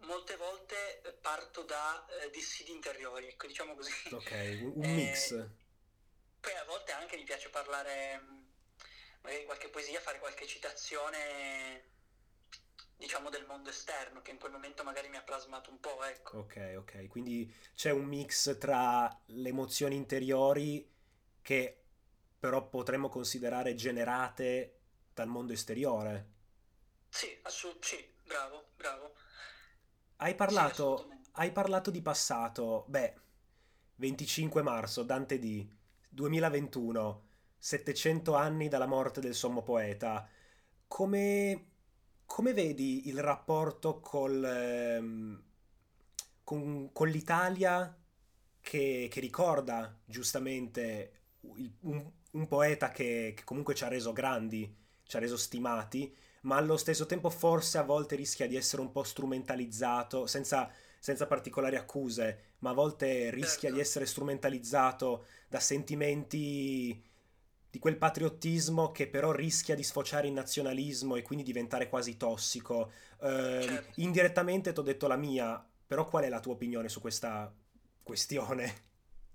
molte 0.00 0.36
volte 0.36 1.18
parto 1.20 1.62
da 1.62 2.06
eh, 2.22 2.30
dissidi 2.30 2.72
interiori, 2.72 3.26
ecco, 3.28 3.46
diciamo 3.46 3.74
così. 3.74 3.92
Ok, 4.12 4.30
un, 4.62 4.74
eh, 4.82 4.94
mix. 4.94 5.32
Poi 6.40 6.54
a 6.54 6.64
volte 6.64 6.92
anche 6.92 7.16
mi 7.16 7.24
piace 7.24 7.48
parlare, 7.50 8.20
magari 9.22 9.44
qualche 9.44 9.68
poesia, 9.68 10.00
fare 10.00 10.18
qualche 10.18 10.46
citazione 10.46 11.94
diciamo 12.96 13.28
del 13.28 13.44
mondo 13.46 13.68
esterno 13.68 14.22
che 14.22 14.30
in 14.30 14.38
quel 14.38 14.52
momento 14.52 14.82
magari 14.82 15.08
mi 15.08 15.16
ha 15.16 15.22
plasmato 15.22 15.70
un 15.70 15.80
po', 15.80 16.02
ecco. 16.04 16.38
Ok, 16.38 16.74
ok, 16.78 17.06
quindi 17.08 17.52
c'è 17.74 17.90
un 17.90 18.04
mix 18.04 18.56
tra 18.58 19.20
le 19.26 19.48
emozioni 19.48 19.96
interiori 19.96 20.88
che 21.42 21.80
però 22.38 22.68
potremmo 22.68 23.08
considerare 23.08 23.74
generate 23.74 24.78
dal 25.12 25.28
mondo 25.28 25.52
esteriore. 25.52 26.34
Sì, 27.08 27.36
assolut- 27.42 27.84
sì, 27.84 28.15
bravo, 28.26 28.64
bravo. 28.76 29.14
Hai 30.18 30.34
Sì, 30.46 30.64
parlato, 30.64 30.68
assolutamente. 30.68 31.30
hai 31.32 31.52
parlato 31.52 31.90
di 31.90 32.00
passato, 32.02 32.84
beh, 32.88 33.14
25 33.96 34.62
marzo, 34.62 35.02
Dante 35.02 35.38
D, 35.38 35.66
2021, 36.08 37.24
700 37.58 38.34
anni 38.34 38.68
dalla 38.68 38.86
morte 38.86 39.20
del 39.20 39.34
sommo 39.34 39.62
poeta. 39.62 40.26
Come, 40.88 41.66
come 42.26 42.52
vedi 42.54 43.08
il 43.08 43.20
rapporto 43.20 44.00
col, 44.00 44.42
ehm, 44.44 45.42
con, 46.44 46.90
con 46.92 47.08
l'Italia 47.08 47.94
che, 48.60 49.08
che 49.10 49.20
ricorda 49.20 49.96
giustamente 50.04 51.12
il- 51.56 51.72
un, 51.82 52.10
un 52.32 52.46
poeta 52.48 52.90
che, 52.90 53.32
che 53.36 53.44
comunque 53.44 53.74
ci 53.74 53.84
ha 53.84 53.88
reso 53.88 54.12
grandi, 54.12 54.74
ci 55.04 55.16
ha 55.16 55.20
reso 55.20 55.36
stimati, 55.36 56.14
ma 56.42 56.56
allo 56.56 56.76
stesso 56.76 57.06
tempo 57.06 57.30
forse 57.30 57.78
a 57.78 57.82
volte 57.82 58.16
rischia 58.16 58.46
di 58.46 58.56
essere 58.56 58.82
un 58.82 58.92
po' 58.92 59.02
strumentalizzato, 59.02 60.26
senza, 60.26 60.70
senza 60.98 61.26
particolari 61.26 61.76
accuse, 61.76 62.54
ma 62.58 62.70
a 62.70 62.74
volte 62.74 63.30
rischia 63.30 63.70
di 63.70 63.76
Certo, 63.76 63.80
essere 63.80 64.06
strumentalizzato 64.06 65.26
da 65.48 65.60
sentimenti 65.60 67.04
di 67.68 67.78
quel 67.78 67.98
patriottismo 67.98 68.90
che 68.90 69.06
però 69.06 69.32
rischia 69.32 69.74
di 69.74 69.82
sfociare 69.82 70.28
in 70.28 70.34
nazionalismo 70.34 71.16
e 71.16 71.22
quindi 71.22 71.44
diventare 71.44 71.88
quasi 71.88 72.16
tossico. 72.16 72.90
Certo. 73.18 74.00
indirettamente 74.00 74.72
ti 74.72 74.80
ho 74.80 74.82
detto 74.82 75.06
la 75.06 75.16
mia, 75.16 75.62
però 75.86 76.06
qual 76.06 76.24
è 76.24 76.28
la 76.28 76.40
tua 76.40 76.52
opinione 76.54 76.88
su 76.88 77.00
questa 77.00 77.52
questione? 78.02 78.84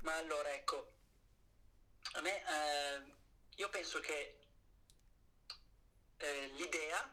Ma 0.01 0.15
allora, 0.17 0.51
ecco, 0.53 0.91
a 2.13 2.22
me, 2.22 2.38
eh, 2.38 3.13
io 3.58 3.70
penso 3.70 4.00
che 4.00 4.40
eh, 6.21 6.47
l'idea, 6.55 7.09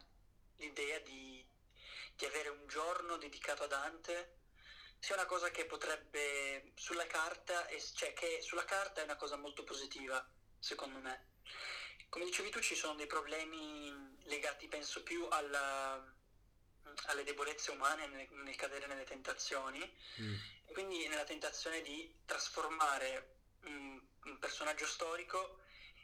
l'idea 0.57 0.99
di, 1.01 1.45
di 2.15 2.25
avere 2.25 2.49
un 2.49 2.67
giorno 2.67 3.17
dedicato 3.17 3.65
a 3.65 3.67
Dante 3.67 4.37
sia 4.99 5.15
una 5.15 5.27
cosa 5.27 5.51
che 5.51 5.65
potrebbe 5.65 6.73
sulla 6.75 7.07
carta, 7.07 7.67
cioè 7.95 8.13
che 8.13 8.41
sulla 8.43 8.65
carta 8.65 9.01
è 9.01 9.05
una 9.05 9.17
cosa 9.17 9.37
molto 9.37 9.65
positiva, 9.65 10.27
secondo 10.59 10.99
me. 10.99 11.37
Come 12.09 12.25
dicevi 12.25 12.51
tu, 12.51 12.61
ci 12.61 12.75
sono 12.75 12.95
dei 12.95 13.07
problemi 13.07 14.17
legati, 14.25 14.67
penso, 14.67 15.03
più 15.03 15.27
alla- 15.31 16.03
alle 17.07 17.23
debolezze 17.23 17.71
umane 17.71 18.07
nel, 18.09 18.29
nel 18.31 18.57
cadere 18.57 18.87
nelle 18.87 19.05
tentazioni, 19.05 19.79
Mm, 20.21 20.35
e 20.67 20.73
quindi 20.73 21.07
nella 21.07 21.25
tentazione 21.25 21.81
di 21.83 22.13
trasformare 22.25 23.37
un, 23.65 24.01
un 24.25 24.39
personaggio 24.39 24.87
storico 24.87 25.61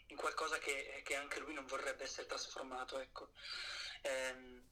in 0.08 0.16
qualcosa 0.16 0.58
che, 0.58 1.02
che 1.04 1.16
anche 1.16 1.40
lui 1.40 1.54
non 1.54 1.66
vorrebbe 1.66 2.04
essere 2.04 2.26
trasformato, 2.26 2.98
ecco. 2.98 3.30
Ehm, 4.02 4.62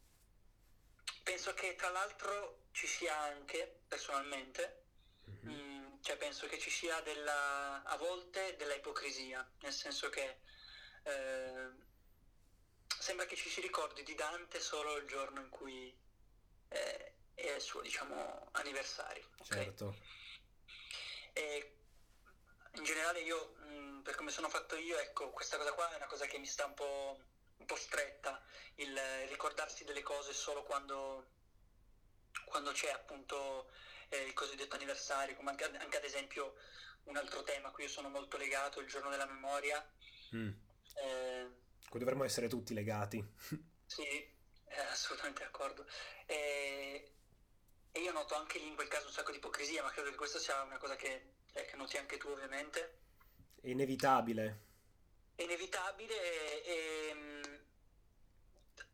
penso 1.22 1.54
che 1.54 1.74
tra 1.74 1.90
l'altro 1.90 2.66
ci 2.72 2.86
sia 2.86 3.16
anche, 3.18 3.82
personalmente, 3.88 4.84
mhm, 5.24 5.52
mm, 5.52 6.00
cioè 6.02 6.16
penso 6.16 6.46
che 6.46 6.58
ci 6.58 6.70
sia 6.70 7.00
della, 7.00 7.82
a 7.82 7.96
volte 7.96 8.56
della 8.56 8.74
ipocrisia, 8.74 9.48
nel 9.60 9.72
senso 9.72 10.08
che 10.08 10.40
eh, 11.04 11.70
sembra 12.98 13.26
che 13.26 13.36
ci 13.36 13.48
si 13.48 13.60
ricordi 13.60 14.02
di 14.02 14.14
Dante 14.14 14.60
solo 14.60 14.96
il 14.96 15.06
giorno 15.06 15.40
in 15.40 15.48
cui 15.48 15.94
eh, 16.68 17.14
è 17.34 17.50
il 17.50 17.60
suo, 17.60 17.80
diciamo, 17.80 18.48
anniversario, 18.52 19.28
ok? 19.38 19.46
certo. 19.46 19.96
E 21.32 21.76
in 22.74 22.84
generale 22.84 23.20
io, 23.20 23.54
mh, 23.66 24.00
per 24.02 24.14
come 24.14 24.30
sono 24.30 24.48
fatto 24.48 24.76
io, 24.76 24.98
ecco, 24.98 25.30
questa 25.30 25.56
cosa 25.56 25.72
qua 25.72 25.92
è 25.92 25.96
una 25.96 26.06
cosa 26.06 26.26
che 26.26 26.38
mi 26.38 26.46
sta 26.46 26.64
un 26.64 26.74
po', 26.74 27.20
un 27.56 27.66
po' 27.66 27.76
stretta, 27.76 28.42
il 28.76 28.98
ricordarsi 29.28 29.84
delle 29.84 30.02
cose 30.02 30.32
solo 30.32 30.62
quando, 30.62 31.26
quando 32.44 32.72
c'è 32.72 32.90
appunto 32.90 33.70
eh, 34.08 34.24
il 34.24 34.32
cosiddetto 34.32 34.74
anniversario, 34.74 35.34
come 35.36 35.50
anche, 35.50 35.64
anche 35.64 35.96
ad 35.96 36.04
esempio 36.04 36.54
un 37.04 37.16
altro 37.16 37.42
tema 37.42 37.68
a 37.68 37.70
cui 37.72 37.84
io 37.84 37.90
sono 37.90 38.08
molto 38.08 38.36
legato, 38.36 38.80
il 38.80 38.88
giorno 38.88 39.10
della 39.10 39.26
memoria. 39.26 39.84
Mm. 40.34 40.50
Eh, 40.94 41.50
Cui 41.88 41.98
dovremmo 41.98 42.24
essere 42.24 42.48
tutti 42.48 42.74
legati. 42.74 43.22
sì, 43.86 44.06
eh, 44.06 44.80
assolutamente 44.90 45.42
d'accordo. 45.42 45.86
E, 46.26 47.12
e 47.90 48.00
io 48.00 48.12
noto 48.12 48.34
anche 48.34 48.58
lì 48.58 48.68
in 48.68 48.74
quel 48.74 48.88
caso 48.88 49.06
un 49.06 49.12
sacco 49.12 49.30
di 49.30 49.38
ipocrisia, 49.38 49.82
ma 49.82 49.90
credo 49.90 50.10
che 50.10 50.16
questa 50.16 50.38
sia 50.38 50.62
una 50.62 50.78
cosa 50.78 50.96
che, 50.96 51.08
eh, 51.08 51.31
che 51.52 51.76
noti 51.76 51.96
anche 51.98 52.16
tu 52.16 52.28
ovviamente. 52.28 52.98
È 53.60 53.68
inevitabile. 53.68 54.70
È 55.34 55.42
inevitabile 55.42 56.62
e 56.64 57.12
mm, 57.14 57.42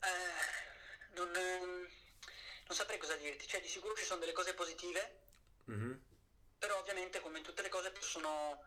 eh, 0.00 1.14
non, 1.14 1.34
ehm, 1.34 1.88
non 2.66 2.76
saprei 2.76 2.98
cosa 2.98 3.16
dirti, 3.16 3.46
cioè 3.46 3.60
di 3.60 3.68
sicuro 3.68 3.94
ci 3.94 4.04
sono 4.04 4.20
delle 4.20 4.32
cose 4.32 4.54
positive, 4.54 5.16
Mhm. 5.64 6.00
però 6.58 6.78
ovviamente 6.78 7.20
come 7.20 7.38
in 7.38 7.44
tutte 7.44 7.62
le 7.62 7.68
cose 7.68 7.90
possono 7.90 8.62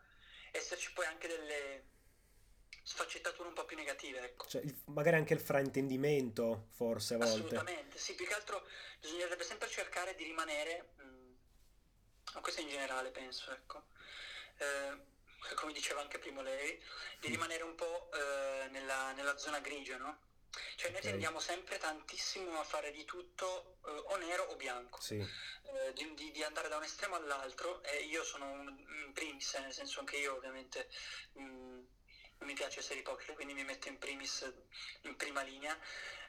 esserci 0.52 0.92
poi 0.92 1.06
anche 1.06 1.28
delle 1.28 1.90
sfaccettature 2.84 3.48
un 3.48 3.54
po' 3.54 3.64
più 3.64 3.76
negative, 3.76 4.20
ecco. 4.20 4.46
Cioè, 4.48 4.62
magari 4.86 5.16
anche 5.16 5.34
il 5.34 5.40
fraintendimento, 5.40 6.68
forse 6.72 7.14
a 7.14 7.18
volte. 7.18 7.34
Assolutamente, 7.34 7.98
sì, 7.98 8.14
più 8.14 8.26
che 8.26 8.34
altro 8.34 8.66
bisognerebbe 9.00 9.44
sempre 9.44 9.68
cercare 9.68 10.14
di 10.14 10.24
rimanere, 10.24 10.94
mm, 11.02 11.11
questo 12.40 12.60
in 12.60 12.68
generale 12.68 13.10
penso, 13.10 13.50
ecco, 13.52 13.84
eh, 14.58 15.54
come 15.54 15.72
diceva 15.72 16.00
anche 16.00 16.18
prima 16.18 16.42
lei, 16.42 16.76
di 17.20 17.28
Mm, 17.28 17.32
rimanere 17.32 17.62
un 17.62 17.74
po' 17.74 18.10
eh, 18.12 18.68
nella, 18.70 19.12
nella 19.12 19.36
zona 19.36 19.60
grigia, 19.60 19.96
no? 19.96 20.30
Cioè 20.76 20.90
noi 20.90 21.00
tendiamo 21.00 21.40
sempre 21.40 21.78
tantissimo 21.78 22.60
a 22.60 22.64
fare 22.64 22.90
di 22.92 23.04
tutto 23.04 23.78
eh, 23.86 23.90
o 23.90 24.16
nero 24.16 24.44
o 24.44 24.56
bianco, 24.56 25.00
sì, 25.00 25.18
eh, 25.18 25.92
di, 25.94 26.30
di- 26.30 26.42
andare 26.44 26.68
da 26.68 26.76
un 26.76 26.82
estremo 26.82 27.14
all'altro 27.16 27.82
e 27.82 28.02
io 28.02 28.22
sono 28.22 28.50
un, 28.50 28.68
in 29.06 29.12
primis, 29.14 29.54
eh, 29.54 29.60
nel 29.60 29.72
senso 29.72 30.00
anche 30.00 30.16
io 30.18 30.34
ovviamente 30.36 30.90
mm, 31.38 31.48
non 31.74 31.81
mi 32.42 32.54
piace 32.54 32.80
essere 32.80 33.00
ipocrita, 33.00 33.34
quindi 33.34 33.54
mi 33.54 33.64
metto 33.64 33.88
in 33.88 33.98
primis 33.98 34.50
in 35.02 35.16
prima 35.16 35.42
linea, 35.42 35.78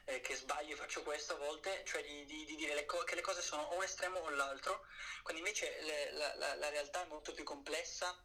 eh, 0.04 0.20
che 0.20 0.34
sbaglio 0.36 0.74
e 0.74 0.76
faccio 0.76 1.02
questo 1.02 1.34
a 1.34 1.36
volte, 1.36 1.82
cioè 1.84 2.02
di, 2.02 2.24
di- 2.26 2.44
di 2.44 2.56
dire 2.56 2.74
le 2.74 2.84
co- 2.84 3.04
che 3.04 3.14
le 3.14 3.20
cose 3.22 3.42
sono 3.42 3.62
o 3.62 3.76
un 3.76 3.82
estremo 3.82 4.18
o 4.20 4.28
l'altro, 4.30 4.84
quando 5.22 5.40
invece 5.42 5.80
le- 5.82 6.10
la, 6.12 6.34
la- 6.36 6.54
la 6.54 6.68
realtà 6.68 7.02
è 7.02 7.06
molto 7.06 7.32
più 7.32 7.44
complessa, 7.44 8.16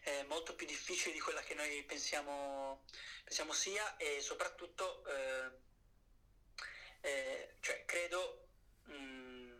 è 0.00 0.22
molto 0.22 0.54
più 0.54 0.66
difficile 0.66 1.12
di 1.12 1.20
quella 1.20 1.42
che 1.42 1.54
noi 1.54 1.82
pensiamo, 1.84 2.84
pensiamo 3.24 3.52
sia 3.52 3.96
e 3.96 4.20
soprattutto 4.20 5.04
eh, 5.06 5.50
eh, 7.00 7.54
cioè, 7.60 7.84
credo 7.84 8.48
mm, 8.90 9.58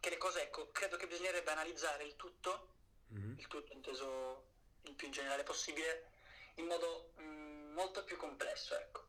che 0.00 0.10
le 0.10 0.16
cose, 0.16 0.42
ecco, 0.42 0.70
credo 0.70 0.96
che 0.96 1.06
bisognerebbe 1.06 1.50
analizzare 1.50 2.04
il 2.04 2.16
tutto, 2.16 2.74
mhm, 3.08 3.34
il 3.38 3.46
tutto 3.46 3.72
inteso 3.72 4.47
il 4.82 4.94
più 4.94 5.06
in 5.06 5.12
generale 5.12 5.42
possibile, 5.42 6.10
in 6.54 6.66
modo 6.66 7.12
mm, 7.20 7.72
molto 7.72 8.04
più 8.04 8.16
complesso, 8.16 8.76
ecco. 8.76 9.06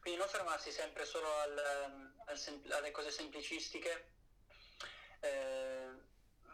Quindi 0.00 0.20
non 0.20 0.28
fermarsi 0.28 0.70
sempre 0.70 1.04
solo 1.04 1.26
al, 1.38 1.58
ehm, 1.58 2.22
al 2.26 2.38
sem- 2.38 2.62
alle 2.70 2.90
cose 2.90 3.10
semplicistiche, 3.10 4.12
eh, 5.20 5.90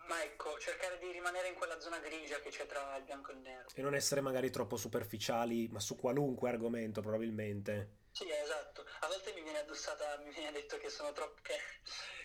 ma 0.06 0.22
ecco, 0.22 0.58
cercare 0.58 0.98
di 0.98 1.10
rimanere 1.12 1.48
in 1.48 1.54
quella 1.54 1.78
zona 1.80 1.98
grigia 1.98 2.40
che 2.40 2.50
c'è 2.50 2.66
tra 2.66 2.96
il 2.96 3.04
bianco 3.04 3.30
e 3.30 3.34
il 3.34 3.40
nero. 3.40 3.68
E 3.74 3.82
non 3.82 3.94
essere 3.94 4.20
magari 4.20 4.50
troppo 4.50 4.76
superficiali, 4.76 5.68
ma 5.68 5.80
su 5.80 5.96
qualunque 5.96 6.48
argomento, 6.48 7.00
probabilmente. 7.00 8.00
Sì, 8.12 8.30
esatto. 8.30 8.84
A 9.00 9.06
volte 9.06 9.32
mi 9.32 9.42
viene 9.42 9.60
addossata, 9.60 10.18
mi 10.18 10.30
viene 10.32 10.52
detto 10.52 10.76
che 10.78 10.90
sono 10.90 11.12
troppo, 11.12 11.40
che, 11.42 11.56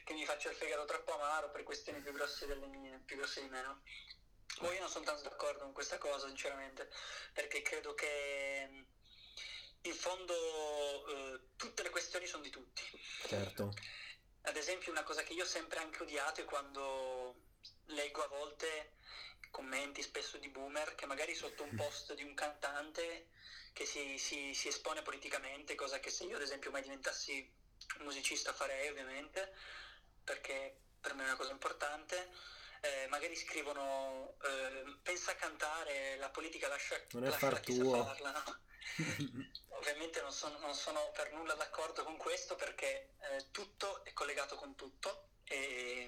che 0.04 0.14
mi 0.14 0.26
faccio 0.26 0.50
il 0.50 0.56
fegato 0.56 0.86
troppo 0.86 1.14
amaro 1.14 1.50
per 1.52 1.64
questioni 1.64 2.02
più 2.02 2.12
grosse 2.12 2.46
delle 2.46 2.68
mie, 2.68 3.02
più 3.06 3.16
grosse 3.16 3.42
di 3.42 3.50
me, 3.50 3.62
no? 3.62 3.82
Ma 4.62 4.74
io 4.74 4.80
non 4.80 4.90
sono 4.90 5.06
tanto 5.06 5.22
d'accordo 5.22 5.64
con 5.64 5.74
questa 5.74 5.98
cosa, 5.98 6.28
sinceramente, 6.28 6.90
perché 7.34 7.62
credo 7.62 7.94
che 7.94 8.86
in 9.82 9.94
fondo 9.94 10.34
eh, 11.08 11.40
tutte 11.56 11.84
le 11.84 11.90
questioni 11.90 12.26
sono 12.26 12.44
di 12.44 12.50
tutti. 12.50 12.82
Certo. 13.28 13.74
Ad 14.42 14.56
esempio, 14.56 14.92
una 14.92 15.04
cosa 15.04 15.24
che 15.24 15.34
io 15.34 15.44
ho 15.44 15.48
sempre 15.48 15.80
anche 15.80 16.02
odiato 16.02 16.42
è 16.42 16.46
quando 16.46 17.36
leggo 17.86 18.24
a 18.24 18.28
volte 18.28 18.96
commenti 19.52 20.02
spesso 20.02 20.38
di 20.38 20.50
boomer 20.50 20.96
che 20.96 21.06
magari 21.06 21.34
sotto 21.34 21.64
un 21.64 21.76
post 21.76 22.14
di 22.14 22.24
un 22.24 22.34
cantante 22.34 23.30
che 23.74 23.86
si, 23.86 24.18
si- 24.18 24.54
si 24.54 24.68
espone 24.68 25.02
politicamente, 25.02 25.76
cosa 25.76 26.00
che 26.00 26.10
se 26.10 26.24
io 26.24 26.36
ad 26.36 26.42
esempio 26.42 26.72
mai 26.72 26.82
diventassi 26.82 27.48
musicista 28.00 28.54
farei 28.54 28.88
ovviamente, 28.90 29.54
perché 30.24 30.80
per 31.00 31.14
me 31.14 31.24
è 31.24 31.26
una 31.26 31.36
cosa 31.36 31.52
importante. 31.52 32.30
Eh, 32.88 33.08
magari 33.08 33.36
scrivono 33.36 34.36
eh, 34.42 34.98
pensa 35.04 35.32
a 35.32 35.36
cantare, 35.36 36.18
la 36.18 36.30
politica 36.30 36.68
lascia, 36.68 36.96
Non 37.12 37.24
è 37.24 37.30
lascia 37.30 37.50
far 37.50 37.60
tuo. 37.60 38.04
farla, 38.04 38.32
no? 38.32 38.66
ovviamente 39.80 40.22
non 40.22 40.32
sono, 40.32 40.58
non 40.60 40.74
sono, 40.74 41.12
per 41.14 41.34
nulla 41.34 41.54
d'accordo 41.54 42.04
con 42.04 42.18
questo 42.18 42.56
perché 42.56 43.14
eh, 43.20 43.46
tutto 43.52 44.04
è 44.06 44.14
collegato 44.14 44.56
con 44.56 44.76
tutto 44.76 45.30
e, 45.44 46.08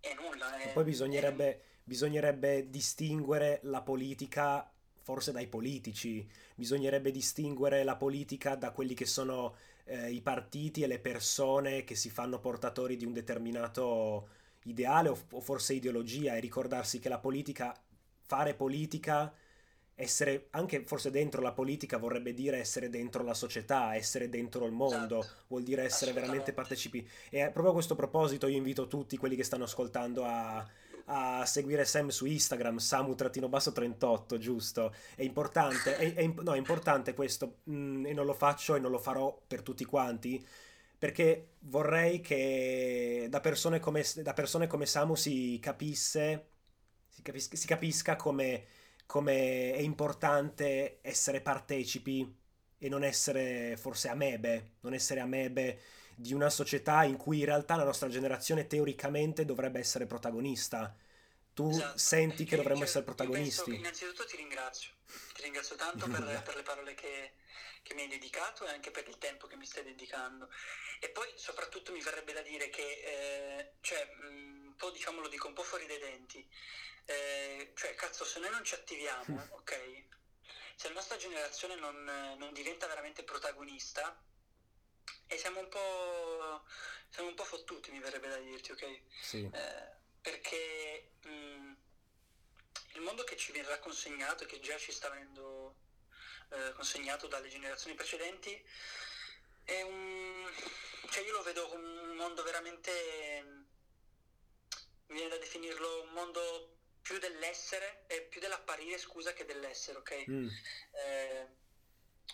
e 0.00 0.14
nulla. 0.14 0.58
È, 0.58 0.72
poi 0.72 0.84
bisognerebbe, 0.84 1.50
è... 1.50 1.60
bisognerebbe 1.84 2.70
distinguere 2.70 3.60
la 3.64 3.82
politica 3.82 4.68
forse 5.02 5.32
dai 5.32 5.48
politici, 5.48 6.26
bisognerebbe 6.54 7.10
distinguere 7.10 7.84
la 7.84 7.96
politica 7.96 8.54
da 8.54 8.70
quelli 8.70 8.94
che 8.94 9.04
sono 9.04 9.54
eh, 9.84 10.10
i 10.10 10.22
partiti 10.22 10.82
e 10.82 10.86
le 10.86 10.98
persone 10.98 11.84
che 11.84 11.94
si 11.94 12.08
fanno 12.08 12.40
portatori 12.40 12.96
di 12.96 13.04
un 13.04 13.12
determinato 13.12 14.28
ideale 14.64 15.08
o, 15.08 15.18
o 15.30 15.40
forse 15.40 15.74
ideologia 15.74 16.36
e 16.36 16.40
ricordarsi 16.40 16.98
che 16.98 17.08
la 17.08 17.18
politica, 17.18 17.74
fare 18.22 18.54
politica 18.54 19.32
essere 19.96 20.48
anche 20.50 20.82
forse 20.84 21.10
dentro 21.10 21.40
la 21.40 21.52
politica 21.52 21.98
vorrebbe 21.98 22.34
dire 22.34 22.58
essere 22.58 22.90
dentro 22.90 23.22
la 23.22 23.34
società, 23.34 23.94
essere 23.94 24.28
dentro 24.28 24.66
il 24.66 24.72
mondo, 24.72 25.20
esatto. 25.20 25.42
vuol 25.48 25.62
dire 25.62 25.84
essere 25.84 26.12
veramente 26.12 26.52
partecipi. 26.52 27.08
E 27.30 27.42
proprio 27.50 27.70
a 27.70 27.74
questo 27.74 27.94
proposito 27.94 28.46
io 28.46 28.56
invito 28.56 28.88
tutti 28.88 29.16
quelli 29.16 29.36
che 29.36 29.44
stanno 29.44 29.64
ascoltando 29.64 30.24
a, 30.24 30.66
a 31.06 31.46
seguire 31.46 31.84
Sam 31.84 32.08
su 32.08 32.26
Instagram, 32.26 32.78
samu-38, 32.78 34.38
giusto? 34.38 34.92
È 35.14 35.22
importante, 35.22 35.96
è, 35.96 36.14
è, 36.14 36.26
no, 36.26 36.54
è 36.54 36.58
importante 36.58 37.14
questo 37.14 37.58
mh, 37.64 37.74
mm, 37.74 38.06
e 38.06 38.12
non 38.12 38.26
lo 38.26 38.34
faccio 38.34 38.74
e 38.74 38.80
non 38.80 38.90
lo 38.90 38.98
farò 38.98 39.40
per 39.46 39.62
tutti 39.62 39.84
quanti 39.84 40.44
perché 41.04 41.56
vorrei 41.60 42.22
che 42.22 43.26
da 43.28 43.40
persone 43.40 43.78
come, 43.78 44.02
da 44.22 44.32
persone 44.32 44.66
come 44.66 44.86
Samu 44.86 45.14
si 45.16 45.58
capisse, 45.60 46.46
si 47.10 47.20
capisca, 47.20 47.56
si 47.56 47.66
capisca 47.66 48.16
come 48.16 48.64
come 49.06 49.74
è 49.74 49.80
importante 49.80 51.00
essere 51.02 51.42
partecipi 51.42 52.34
e 52.78 52.88
non 52.88 53.04
essere 53.04 53.76
forse 53.76 54.08
amebe, 54.08 54.76
non 54.80 54.94
essere 54.94 55.20
amebe 55.20 55.78
di 56.16 56.32
una 56.32 56.48
società 56.48 57.04
in 57.04 57.18
cui 57.18 57.40
in 57.40 57.44
realtà 57.44 57.76
la 57.76 57.84
nostra 57.84 58.08
generazione 58.08 58.66
teoricamente 58.66 59.44
dovrebbe 59.44 59.80
essere 59.80 60.06
protagonista. 60.06 60.96
Tu 61.52 61.68
esatto. 61.68 61.98
senti 61.98 62.44
che 62.44 62.56
dovremmo 62.56 62.78
cioè, 62.78 62.88
essere 62.88 63.04
protagonisti? 63.04 63.74
Innanzitutto 63.74 64.24
ti 64.24 64.36
ringrazio, 64.36 64.92
ti 65.34 65.42
ringrazio 65.42 65.76
tanto 65.76 66.08
per, 66.08 66.42
per 66.42 66.56
le 66.56 66.62
parole 66.62 66.94
che, 66.94 67.32
che, 67.84 67.94
mi 67.94 68.02
hai 68.02 68.08
dedicato 68.08 68.66
e 68.66 68.70
anche 68.70 68.90
per 68.90 69.06
il 69.06 69.18
tempo 69.18 69.46
che 69.46 69.56
mi 69.56 69.66
stai 69.66 69.84
dedicando. 69.84 70.48
E 70.98 71.10
poi 71.10 71.30
soprattutto 71.36 71.92
mi 71.92 72.00
verrebbe 72.00 72.32
da 72.32 72.42
dire 72.42 72.68
che, 72.70 72.82
eh, 72.82 73.72
cioè, 73.80 74.10
un 74.22 74.74
po' 74.76 74.90
diciamo 74.90 75.20
lo 75.20 75.28
dico 75.28 75.46
un 75.46 75.54
po' 75.54 75.62
fuori 75.62 75.86
dai 75.86 75.98
denti, 75.98 76.44
eh, 77.06 77.72
cioè, 77.76 77.94
cazzo, 77.94 78.24
se 78.24 78.40
noi 78.40 78.50
non 78.50 78.64
ci 78.64 78.74
attiviamo, 78.74 79.48
ok? 79.60 80.04
Se 80.76 80.88
la 80.88 80.94
nostra 80.94 81.16
generazione 81.16 81.76
non, 81.76 82.02
non 82.36 82.52
diventa 82.52 82.88
veramente 82.88 83.22
protagonista, 83.22 84.20
e 85.26 85.38
siamo 85.38 85.60
un 85.60 85.68
po'. 85.68 86.64
siamo 87.10 87.28
un 87.28 87.34
po' 87.34 87.44
fottuti, 87.44 87.90
mi 87.90 88.00
verrebbe 88.00 88.28
da 88.28 88.38
dirti, 88.38 88.72
ok? 88.72 89.00
Sì. 89.20 89.48
Eh, 89.52 89.92
perché 90.20 91.12
mh, 91.22 91.28
mm, 91.28 91.72
il 92.94 93.00
mondo 93.00 93.24
che 93.24 93.36
ci 93.36 93.52
verrà 93.52 93.78
consegnato 93.78 94.44
e 94.44 94.46
che 94.46 94.60
già 94.60 94.76
ci 94.78 94.92
sta 94.92 95.10
venendo 95.10 95.53
eh, 96.54 96.72
consegnato 96.72 97.26
dalle 97.26 97.48
generazioni 97.48 97.94
precedenti 97.96 98.62
un. 99.82 100.52
cioè 101.10 101.24
io 101.24 101.32
lo 101.32 101.42
vedo 101.42 101.68
come 101.68 102.00
un 102.00 102.16
mondo 102.16 102.42
veramente. 102.42 103.44
mi 105.06 105.14
viene 105.14 105.30
da 105.30 105.38
definirlo 105.38 106.02
un 106.02 106.10
mondo 106.10 106.76
più 107.00 107.18
dell'essere, 107.18 108.04
eh, 108.06 108.22
più 108.22 108.40
dell'apparire, 108.40 108.98
scusa, 108.98 109.32
che 109.32 109.44
dell'essere, 109.44 109.98
ok? 109.98 110.24
Mm. 110.30 110.48
Eh, 110.92 111.48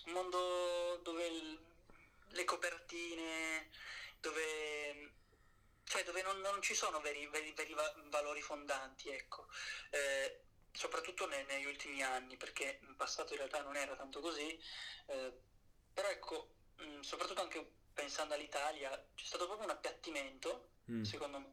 un 0.06 0.12
mondo 0.12 1.00
dove 1.02 1.26
il, 1.26 1.58
le 2.28 2.44
copertine, 2.44 3.68
dove, 4.20 5.12
cioè, 5.84 6.04
dove 6.04 6.22
non, 6.22 6.40
non, 6.40 6.62
ci 6.62 6.74
sono 6.74 7.00
veri, 7.00 7.26
veri, 7.26 7.52
veri 7.52 7.74
valori 8.10 8.40
fondanti, 8.42 9.08
ecco. 9.10 9.48
Eh, 9.90 10.40
soprattutto 10.72 11.26
ne, 11.26 11.44
negli 11.44 11.66
ultimi 11.66 12.02
anni, 12.02 12.36
perché 12.36 12.78
in 12.82 12.96
passato 12.96 13.32
in 13.32 13.38
realtà 13.38 13.62
non 13.62 13.76
era 13.76 13.94
tanto 13.96 14.20
così, 14.20 14.58
eh, 15.06 15.32
però 15.92 16.08
ecco, 16.08 16.54
mh, 16.76 16.84
mm, 16.84 17.00
soprattutto 17.00 17.42
anche 17.42 17.72
pensando 17.92 18.34
all'Italia, 18.34 18.90
c'è 19.14 19.24
stato 19.24 19.46
proprio 19.46 19.66
un 19.66 19.72
appiattimento, 19.72 20.70
mm. 20.90 21.02
secondo 21.02 21.38
me, 21.38 21.52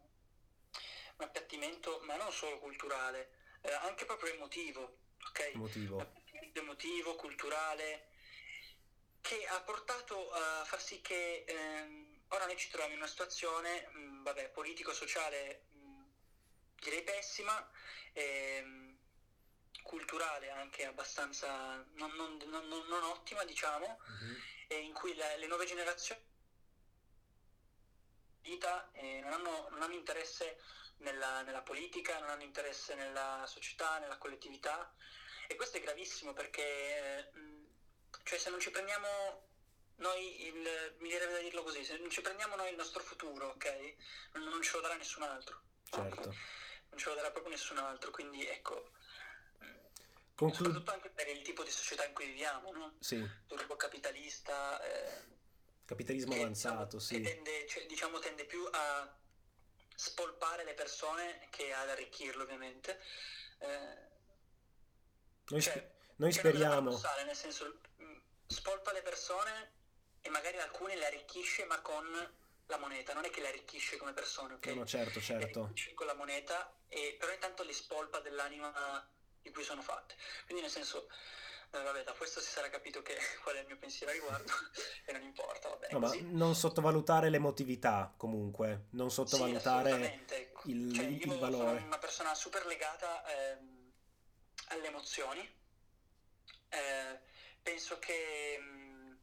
un 1.18 1.26
appiattimento, 1.26 2.00
ma 2.04 2.16
non 2.16 2.32
solo 2.32 2.60
culturale, 2.60 3.30
eh, 3.62 3.74
anche 3.74 4.06
proprio 4.06 4.34
emotivo, 4.34 5.00
ok? 5.28 5.52
Emotivo. 5.54 6.26
Emotivo, 6.54 7.16
culturale, 7.16 8.10
che 9.22 9.46
ha 9.46 9.62
portato 9.62 10.32
a 10.32 10.64
far 10.64 10.82
sì 10.82 11.02
che 11.02 11.44
ehm, 11.46 12.22
ora 12.30 12.46
noi 12.46 12.58
ci 12.58 12.70
troviamo 12.70 12.94
in 12.94 13.00
una 13.00 13.10
situazione, 13.10 13.88
mh, 13.92 14.00
mm, 14.00 14.24
vabbè, 14.24 14.50
politico-sociale 14.52 15.66
mh, 15.72 15.80
mm, 15.80 16.04
direi 16.80 17.04
pessima, 17.04 17.70
ehm, 18.14 18.87
culturale 19.88 20.52
anche 20.52 20.86
abbastanza 20.86 21.84
non, 21.94 22.12
non, 22.16 22.38
non, 22.50 22.68
non 22.68 23.04
ottima, 23.04 23.46
diciamo, 23.46 24.00
mm-hmm. 24.12 24.84
in 24.84 24.94
cui 24.94 25.16
la, 25.16 25.36
le 25.38 25.48
nuove 25.48 25.66
generazioni 25.66 26.22
vita 28.42 28.90
eh, 28.94 29.22
non, 29.22 29.32
hanno, 29.34 29.68
non 29.72 29.82
hanno 29.82 29.94
interesse 29.94 30.60
nella, 30.98 31.42
nella, 31.42 31.62
politica, 31.62 32.20
non 32.20 32.30
hanno 32.30 32.44
interesse 32.44 32.96
nella 32.96 33.46
società, 33.48 33.98
nella 34.00 34.18
collettività 34.18 34.94
e 35.48 35.56
questo 35.56 35.78
è 35.78 35.82
gravissimo 35.82 36.34
perché 36.34 37.32
cioè, 38.24 38.38
se 38.38 38.50
non 38.50 38.60
ci 38.60 38.72
prendiamo 38.72 39.08
noi 39.98 40.48
il, 40.48 40.96
mi 41.00 41.10
direbbe 41.10 41.32
da 41.32 41.40
dirlo 41.40 41.64
così, 41.64 41.84
se 41.84 41.98
non 41.98 42.10
ci 42.10 42.22
prendiamo 42.22 42.56
noi 42.56 42.70
il 42.70 42.76
nostro 42.76 43.02
futuro, 43.02 43.48
ok? 43.50 43.96
Non, 44.34 44.44
non 44.50 44.62
ce 44.62 44.74
lo 44.74 44.82
darà 44.82 44.96
nessun 44.96 45.24
altro. 45.24 45.62
Certo. 45.90 46.36
Non 46.90 47.00
ce 47.00 47.10
lo 47.10 47.16
darà 47.16 47.32
proprio 47.32 47.54
nessun 47.54 47.78
altro, 47.78 48.12
quindi 48.12 48.46
ecco. 48.46 48.92
Conclu- 50.38 50.66
soprattutto 50.66 50.92
anche 50.92 51.10
per 51.10 51.28
il 51.30 51.42
tipo 51.42 51.64
di 51.64 51.72
società 51.72 52.06
in 52.06 52.14
cui 52.14 52.28
viviamo, 52.28 52.72
no? 52.72 52.94
Sì. 53.00 53.28
Turbo 53.48 53.76
capitalista. 53.76 54.80
Eh, 54.84 55.36
Capitalismo 55.84 56.36
avanzato, 56.36 57.00
sì. 57.00 57.20
Tende, 57.22 57.66
cioè, 57.66 57.88
diciamo, 57.88 58.20
tende 58.20 58.46
più 58.46 58.64
a 58.72 59.18
spolpare 59.96 60.64
le 60.64 60.76
persone 60.76 61.48
che 61.50 61.74
ad 61.74 61.90
arricchirlo 61.90 62.44
ovviamente. 62.44 63.00
Eh, 63.58 64.10
noi, 65.48 65.62
cioè, 65.62 65.74
sp- 65.74 66.18
noi 66.18 66.32
speriamo... 66.32 67.02
Nel 67.26 67.36
senso, 67.36 67.80
mm, 68.00 68.18
spolpa 68.46 68.92
le 68.92 69.02
persone 69.02 69.72
e 70.22 70.30
magari 70.30 70.60
alcune 70.60 70.96
le 70.96 71.08
arricchisce 71.08 71.66
ma 71.66 71.82
con 71.82 72.06
la 72.68 72.78
moneta, 72.78 73.14
non 73.14 73.26
è 73.26 73.32
che 73.32 73.42
le 73.42 73.48
arricchisce 73.48 73.98
come 73.98 74.14
persone, 74.14 74.54
ok? 74.54 74.68
No, 74.68 74.86
certo, 74.86 75.20
certo. 75.20 75.74
con 75.96 76.06
la 76.06 76.14
moneta, 76.14 76.78
e, 76.90 77.16
però 77.18 77.34
intanto 77.34 77.64
le 77.64 77.74
spolpa 77.74 78.20
dell'anima 78.20 79.16
di 79.48 79.54
cui 79.54 79.64
sono 79.64 79.82
fatte. 79.82 80.16
Quindi 80.46 80.62
nel 80.62 80.72
senso, 80.72 81.10
eh, 81.72 81.82
vabbè, 81.82 82.04
da 82.04 82.14
questo 82.14 82.40
si 82.40 82.50
sarà 82.50 82.70
capito 82.70 83.02
che, 83.02 83.18
qual 83.44 83.56
è 83.56 83.62
il 83.62 83.68
mio 83.68 83.78
pensiero 83.78 84.12
a 84.12 84.16
riguardo 84.16 84.52
e 85.06 85.12
non 85.14 85.24
importa, 85.24 85.70
va 85.70 85.76
bene. 85.76 85.94
No, 85.94 86.00
ma 86.00 86.14
non 86.38 86.56
sottovalutare 86.56 87.30
l'emotività 87.30 88.14
comunque, 88.18 88.88
non 88.92 89.10
sottovalutare 89.10 90.24
sì, 90.28 90.72
il, 90.72 90.94
cioè, 90.94 91.06
il, 91.06 91.22
il 91.22 91.38
valore. 91.40 91.78
Sono 91.78 91.86
una 91.86 91.98
persona 91.98 92.36
super 92.36 92.66
legata 92.66 93.24
ehm, 93.26 93.92
alle 94.68 94.88
emozioni. 94.88 95.56
Eh, 96.70 97.20
penso 97.62 97.98
che 98.00 98.58
mh, 98.60 98.66
mm, 98.66 99.14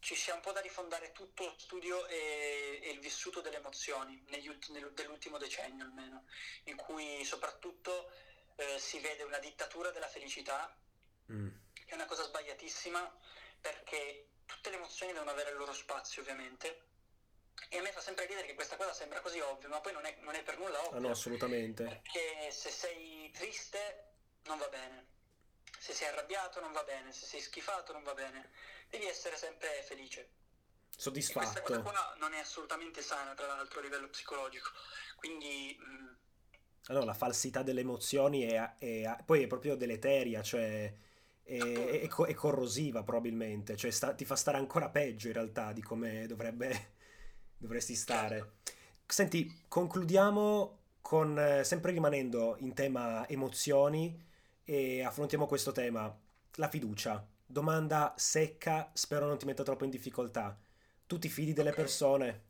ci 0.00 0.14
sia 0.14 0.34
un 0.34 0.40
po' 0.40 0.52
da 0.52 0.60
rifondare 0.60 1.12
tutto 1.12 1.44
lo 1.44 1.54
studio 1.58 2.06
e, 2.06 2.80
e 2.82 2.90
il 2.90 3.00
vissuto 3.00 3.42
delle 3.42 3.56
emozioni 3.58 4.24
ultimi, 4.48 4.80
dell'ultimo 4.94 5.36
decennio 5.36 5.84
almeno, 5.84 6.24
in 6.64 6.76
cui 6.76 7.22
soprattutto 7.24 8.10
eh, 8.60 8.78
si 8.78 9.00
vede 9.00 9.22
una 9.22 9.38
dittatura 9.38 9.90
della 9.90 10.08
felicità 10.08 10.76
mm. 11.32 11.48
è 11.86 11.94
una 11.94 12.04
cosa 12.04 12.24
sbagliatissima 12.24 13.18
perché 13.60 14.28
tutte 14.44 14.70
le 14.70 14.76
emozioni 14.76 15.12
devono 15.12 15.30
avere 15.30 15.50
il 15.50 15.56
loro 15.56 15.72
spazio 15.72 16.20
ovviamente 16.20 16.88
e 17.68 17.78
a 17.78 17.82
me 17.82 17.92
fa 17.92 18.00
sempre 18.00 18.26
ridere 18.26 18.46
che 18.46 18.54
questa 18.54 18.76
cosa 18.76 18.92
sembra 18.92 19.20
così 19.20 19.38
ovvia, 19.38 19.68
ma 19.68 19.80
poi 19.80 19.92
non 19.92 20.04
è, 20.04 20.16
non 20.20 20.34
è 20.34 20.42
per 20.42 20.58
nulla 20.58 20.80
ovvio. 20.80 20.96
Ah 20.96 21.00
no, 21.00 21.10
assolutamente. 21.10 21.84
Perché 21.84 22.50
se 22.50 22.70
sei 22.70 23.30
triste 23.32 24.14
non 24.44 24.58
va 24.58 24.66
bene, 24.68 25.06
se 25.78 25.92
sei 25.92 26.08
arrabbiato 26.08 26.60
non 26.60 26.72
va 26.72 26.82
bene, 26.84 27.12
se 27.12 27.26
sei 27.26 27.40
schifato 27.40 27.92
non 27.92 28.02
va 28.02 28.14
bene, 28.14 28.50
devi 28.88 29.06
essere 29.06 29.36
sempre 29.36 29.82
felice. 29.86 30.30
Soddisfatto. 30.96 31.58
E 31.58 31.60
questa 31.60 31.62
cosa 31.62 31.80
qua 31.82 32.14
non 32.18 32.32
è 32.34 32.38
assolutamente 32.38 33.02
sana, 33.02 33.34
tra 33.34 33.46
l'altro, 33.46 33.80
a 33.80 33.82
livello 33.82 34.08
psicologico. 34.08 34.70
Quindi... 35.16 35.76
Mh, 35.78 36.19
allora, 36.86 37.04
la 37.04 37.14
falsità 37.14 37.62
delle 37.62 37.80
emozioni 37.80 38.42
è, 38.42 38.76
è, 38.78 39.16
poi 39.24 39.42
è 39.42 39.46
proprio 39.46 39.76
deleteria, 39.76 40.42
cioè 40.42 40.92
è, 41.42 42.00
è 42.08 42.34
corrosiva 42.34 43.02
probabilmente, 43.02 43.76
cioè 43.76 43.90
sta, 43.90 44.12
ti 44.14 44.24
fa 44.24 44.36
stare 44.36 44.58
ancora 44.58 44.88
peggio 44.90 45.28
in 45.28 45.34
realtà 45.34 45.72
di 45.72 45.82
come 45.82 46.26
dovrebbe, 46.26 46.92
dovresti 47.56 47.94
stare. 47.94 48.54
Senti, 49.06 49.64
concludiamo 49.68 50.78
con, 51.00 51.60
sempre 51.64 51.92
rimanendo 51.92 52.56
in 52.60 52.74
tema 52.74 53.28
emozioni 53.28 54.16
e 54.64 55.02
affrontiamo 55.02 55.46
questo 55.46 55.72
tema. 55.72 56.16
la 56.56 56.68
fiducia. 56.68 57.26
Domanda 57.46 58.14
secca, 58.16 58.90
spero 58.94 59.26
non 59.26 59.38
ti 59.38 59.46
metta 59.46 59.62
troppo 59.64 59.84
in 59.84 59.90
difficoltà. 59.90 60.56
Tu 61.06 61.18
ti 61.18 61.28
fidi 61.28 61.52
delle 61.52 61.72
Ok. 61.72 61.74
persone? 61.74 62.42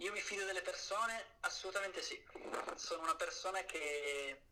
Io 0.00 0.12
mi 0.12 0.20
fido 0.20 0.44
delle 0.44 0.62
persone? 0.62 1.38
Assolutamente 1.40 2.02
sì. 2.02 2.22
Sono 2.76 3.02
una 3.02 3.16
persona 3.16 3.64
che 3.64 4.42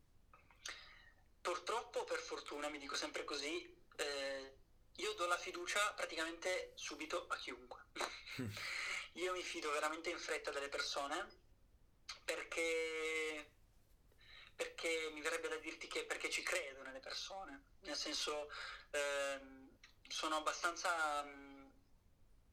purtroppo, 1.40 2.00
o 2.00 2.04
per 2.04 2.18
fortuna, 2.18 2.68
mi 2.68 2.78
dico 2.78 2.96
sempre 2.96 3.22
così, 3.22 3.72
eh, 3.94 4.56
io 4.96 5.12
do 5.12 5.26
la 5.26 5.36
fiducia 5.36 5.92
praticamente 5.92 6.72
subito 6.74 7.26
a 7.28 7.36
chiunque. 7.36 7.84
Io 9.16 9.32
mi 9.32 9.42
fido 9.42 9.70
veramente 9.70 10.10
in 10.10 10.18
fretta 10.18 10.50
delle 10.50 10.68
persone 10.68 11.26
perché, 12.22 13.50
perché 14.54 15.08
mi 15.10 15.22
verrebbe 15.22 15.48
da 15.48 15.56
dirti 15.56 15.86
che 15.86 16.04
perché 16.04 16.28
ci 16.28 16.42
credo 16.42 16.82
nelle 16.82 17.00
persone, 17.00 17.62
nel 17.84 17.96
senso 17.96 18.50
ehm, 18.90 19.70
sono 20.06 20.36
abbastanza 20.36 21.24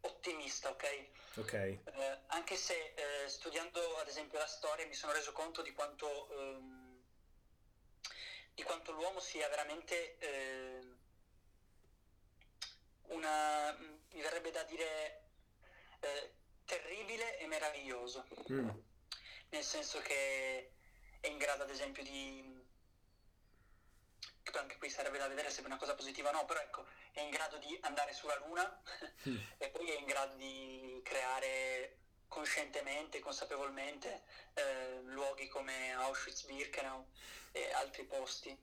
ottimista, 0.04 0.70
ok? 0.70 1.08
Ok, 1.36 1.54
Eh, 1.54 1.80
anche 2.28 2.56
se 2.56 2.94
eh, 2.96 3.28
studiando 3.30 3.98
ad 3.98 4.08
esempio 4.08 4.38
la 4.40 4.48
storia 4.48 4.86
mi 4.86 4.94
sono 4.94 5.12
reso 5.14 5.32
conto 5.32 5.62
di 5.62 5.72
quanto, 5.74 6.30
ehm, 6.30 7.02
di 8.54 8.64
quanto 8.64 8.92
l'uomo 8.92 9.20
sia 9.20 9.48
veramente 9.50 10.18
ehm, 10.20 10.98
una, 13.08 13.72
mi 13.80 14.22
verrebbe 14.22 14.52
da 14.52 14.64
dire, 14.64 15.24
eh, 16.00 16.34
terribile 16.66 17.38
e 17.40 17.48
meraviglioso, 17.48 18.26
Mm, 18.52 18.70
nel 19.50 19.64
senso 19.64 20.00
che 20.00 20.72
è 21.20 21.28
in 21.28 21.38
grado 21.38 21.64
ad 21.64 21.70
esempio 21.70 22.04
di... 22.04 22.53
che 24.52 24.58
Anche 24.58 24.78
qui 24.78 24.90
sarebbe 24.90 25.18
da 25.18 25.28
vedere 25.28 25.50
se 25.50 25.62
è 25.62 25.66
una 25.66 25.78
cosa 25.78 25.96
positiva 25.96 26.30
o 26.30 26.34
no, 26.34 26.46
però 26.46 26.60
ecco, 26.60 26.86
è 27.12 27.22
in 27.22 27.30
grado 27.30 27.58
di 27.58 27.78
andare 27.82 28.14
sulla 28.14 28.38
Luna 28.46 28.82
mm, 29.28 29.38
e 29.58 29.70
poi 29.70 29.90
è 29.90 29.98
in 29.98 30.06
grado 30.06 30.36
di 30.36 31.00
creare 31.04 31.98
conscientemente, 32.28 33.20
consapevolmente 33.20 34.24
eh, 34.54 35.02
luoghi 35.04 35.48
come 35.48 35.94
Auschwitz-Birkenau 35.94 37.06
e 37.52 37.72
altri 37.74 38.06
posti 38.06 38.58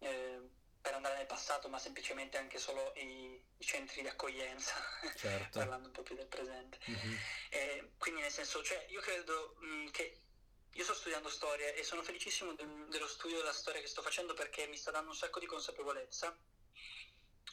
eh, 0.00 0.40
per 0.80 0.94
andare 0.94 1.16
nel 1.16 1.26
passato, 1.26 1.68
ma 1.68 1.78
semplicemente 1.78 2.36
anche 2.38 2.58
solo 2.58 2.92
i, 2.96 3.42
i 3.56 3.64
centri 3.64 4.02
di 4.02 4.08
accoglienza, 4.08 4.74
certo. 5.16 5.58
parlando 5.58 5.86
un 5.88 5.92
po' 5.92 6.02
più 6.02 6.14
del 6.14 6.28
presente. 6.28 6.78
Mhm, 6.86 7.18
Eh, 7.50 7.90
quindi 7.98 8.20
nel 8.20 8.30
senso, 8.30 8.62
cioè, 8.62 8.84
io 8.88 9.00
credo 9.00 9.56
mh, 9.58 9.90
che 9.90 10.02
io 10.02 10.10
sto 10.12 10.25
studiando 11.16 11.28
storia 11.30 11.72
e 11.72 11.82
sono 11.82 12.02
felicissimo 12.02 12.52
del- 12.52 12.88
dello 12.88 13.06
studio 13.06 13.38
della 13.38 13.52
storia 13.52 13.80
che 13.80 13.86
sto 13.86 14.02
facendo 14.02 14.34
perché 14.34 14.66
mi 14.66 14.76
sta 14.76 14.90
dando 14.90 15.10
un 15.10 15.16
sacco 15.16 15.38
di 15.38 15.46
consapevolezza. 15.46 16.36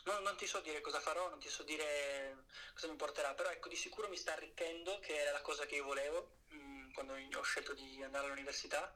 Non, 0.05 0.21
non 0.21 0.35
ti 0.35 0.45
so 0.47 0.59
dire 0.59 0.81
cosa 0.81 0.99
farò, 0.99 1.29
non 1.29 1.39
ti 1.39 1.47
so 1.49 1.63
dire 1.63 2.43
cosa 2.73 2.87
mi 2.89 2.97
porterà, 2.97 3.33
però 3.33 3.49
ecco, 3.49 3.69
di 3.69 3.75
sicuro 3.77 4.09
mi 4.09 4.17
sta 4.17 4.33
arricchendo, 4.33 4.99
che 4.99 5.15
era 5.17 5.31
la 5.31 5.39
cosa 5.41 5.65
che 5.65 5.75
io 5.75 5.85
volevo 5.85 6.39
mh, 6.47 6.91
quando 6.91 7.13
ho 7.37 7.41
scelto 7.43 7.73
di 7.73 8.03
andare 8.03 8.25
all'università. 8.25 8.93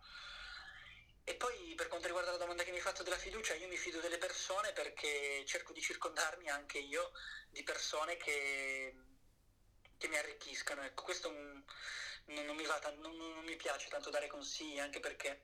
E 1.23 1.35
poi 1.35 1.73
per 1.75 1.87
quanto 1.87 2.07
riguarda 2.07 2.31
la 2.31 2.37
domanda 2.37 2.63
che 2.63 2.69
mi 2.71 2.77
hai 2.77 2.81
fatto 2.81 3.03
della 3.03 3.17
fiducia, 3.17 3.53
io 3.53 3.67
mi 3.67 3.75
fido 3.77 3.99
delle 3.99 4.17
persone 4.17 4.71
perché 4.73 5.43
cerco 5.45 5.73
di 5.73 5.81
circondarmi 5.81 6.47
anche 6.49 6.77
io 6.79 7.11
di 7.49 7.63
persone 7.63 8.15
che, 8.17 8.93
che 9.97 10.07
mi 10.07 10.17
arricchiscano. 10.17 10.83
Ecco, 10.83 11.03
questo 11.03 11.29
mm, 11.31 11.59
non, 12.27 12.45
non 12.45 12.55
mi 12.55 12.65
va 12.65 12.79
tan- 12.79 12.99
non, 12.99 13.15
non 13.15 13.43
mi 13.43 13.55
piace 13.55 13.89
tanto 13.89 14.09
dare 14.09 14.27
consigli, 14.27 14.79
anche 14.79 14.99
perché 14.99 15.39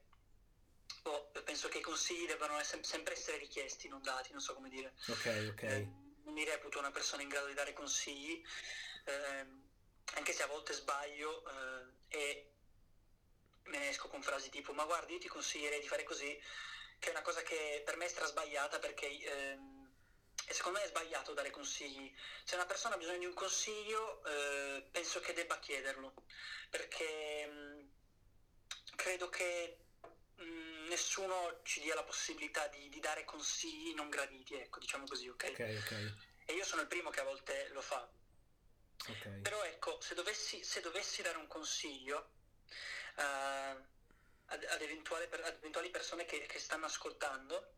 oh, 1.03 1.29
penso 1.43 1.67
che 1.67 1.79
i 1.79 1.81
consigli 1.81 2.25
debbano 2.25 2.57
essere- 2.59 2.83
sempre 2.83 3.13
essere 3.13 3.37
richiesti, 3.37 3.87
non 3.87 4.01
dati, 4.01 4.31
non 4.31 4.41
so 4.41 4.53
come 4.53 4.69
dire. 4.69 4.93
Ok, 5.09 5.47
ok. 5.51 5.63
Eh, 5.63 5.87
non 6.23 6.33
mi 6.33 6.43
reputo 6.45 6.79
una 6.79 6.91
persona 6.91 7.21
in 7.21 7.27
grado 7.29 7.47
di 7.47 7.53
dare 7.53 7.73
consigli, 7.73 8.41
ehm, 9.05 9.61
anche 10.15 10.33
se 10.33 10.43
a 10.43 10.47
volte 10.47 10.73
sbaglio 10.73 11.43
eh, 11.45 12.17
e 12.17 12.47
me 13.65 13.77
ne 13.79 13.89
esco 13.89 14.07
con 14.07 14.21
frasi 14.21 14.49
tipo 14.49 14.73
ma 14.73 14.83
guardi 14.83 15.13
io 15.13 15.19
ti 15.19 15.27
consiglierei 15.27 15.79
di 15.79 15.87
fare 15.87 16.03
così, 16.03 16.37
che 16.99 17.07
è 17.07 17.11
una 17.11 17.21
cosa 17.21 17.41
che 17.41 17.81
per 17.83 17.95
me 17.97 18.05
è 18.05 18.09
strasbagliata 18.09 18.79
perché 18.79 19.07
ehm, 19.07 19.72
e 20.47 20.53
secondo 20.53 20.79
me 20.79 20.85
è 20.85 20.87
sbagliato 20.87 21.33
dare 21.33 21.49
consigli. 21.49 22.13
Se 22.43 22.55
una 22.55 22.65
persona 22.65 22.95
ha 22.95 22.97
bisogno 22.97 23.19
di 23.19 23.25
un 23.25 23.33
consiglio 23.33 24.23
eh, 24.25 24.87
penso 24.91 25.19
che 25.19 25.33
debba 25.33 25.59
chiederlo, 25.59 26.13
perché 26.69 27.45
mh, 27.45 27.89
credo 28.95 29.29
che 29.29 29.77
mh, 30.35 30.87
nessuno 30.87 31.61
ci 31.63 31.79
dia 31.81 31.95
la 31.95 32.03
possibilità 32.03 32.67
di, 32.67 32.89
di 32.89 32.99
dare 32.99 33.25
consigli 33.25 33.93
non 33.93 34.09
graditi, 34.09 34.55
ecco, 34.55 34.79
diciamo 34.79 35.05
così, 35.05 35.27
ok? 35.29 35.43
Ok, 35.51 35.59
ok, 35.83 36.13
E 36.45 36.53
io 36.53 36.65
sono 36.65 36.81
il 36.81 36.87
primo 36.87 37.09
che 37.09 37.21
a 37.21 37.23
volte 37.23 37.69
lo 37.69 37.81
fa. 37.81 38.07
ok. 39.07 39.27
Però 39.41 39.63
ecco, 39.63 39.99
se 40.01 40.13
dovessi, 40.15 40.63
se 40.63 40.81
dovessi 40.81 41.21
dare 41.21 41.37
un 41.37 41.47
consiglio 41.47 42.31
eh, 43.17 43.21
ad, 43.21 44.63
ad 44.63 44.81
ad 44.81 44.81
eventuali 44.81 45.89
persone 45.89 46.25
che, 46.25 46.45
che 46.45 46.59
stanno 46.59 46.85
ascoltando, 46.85 47.75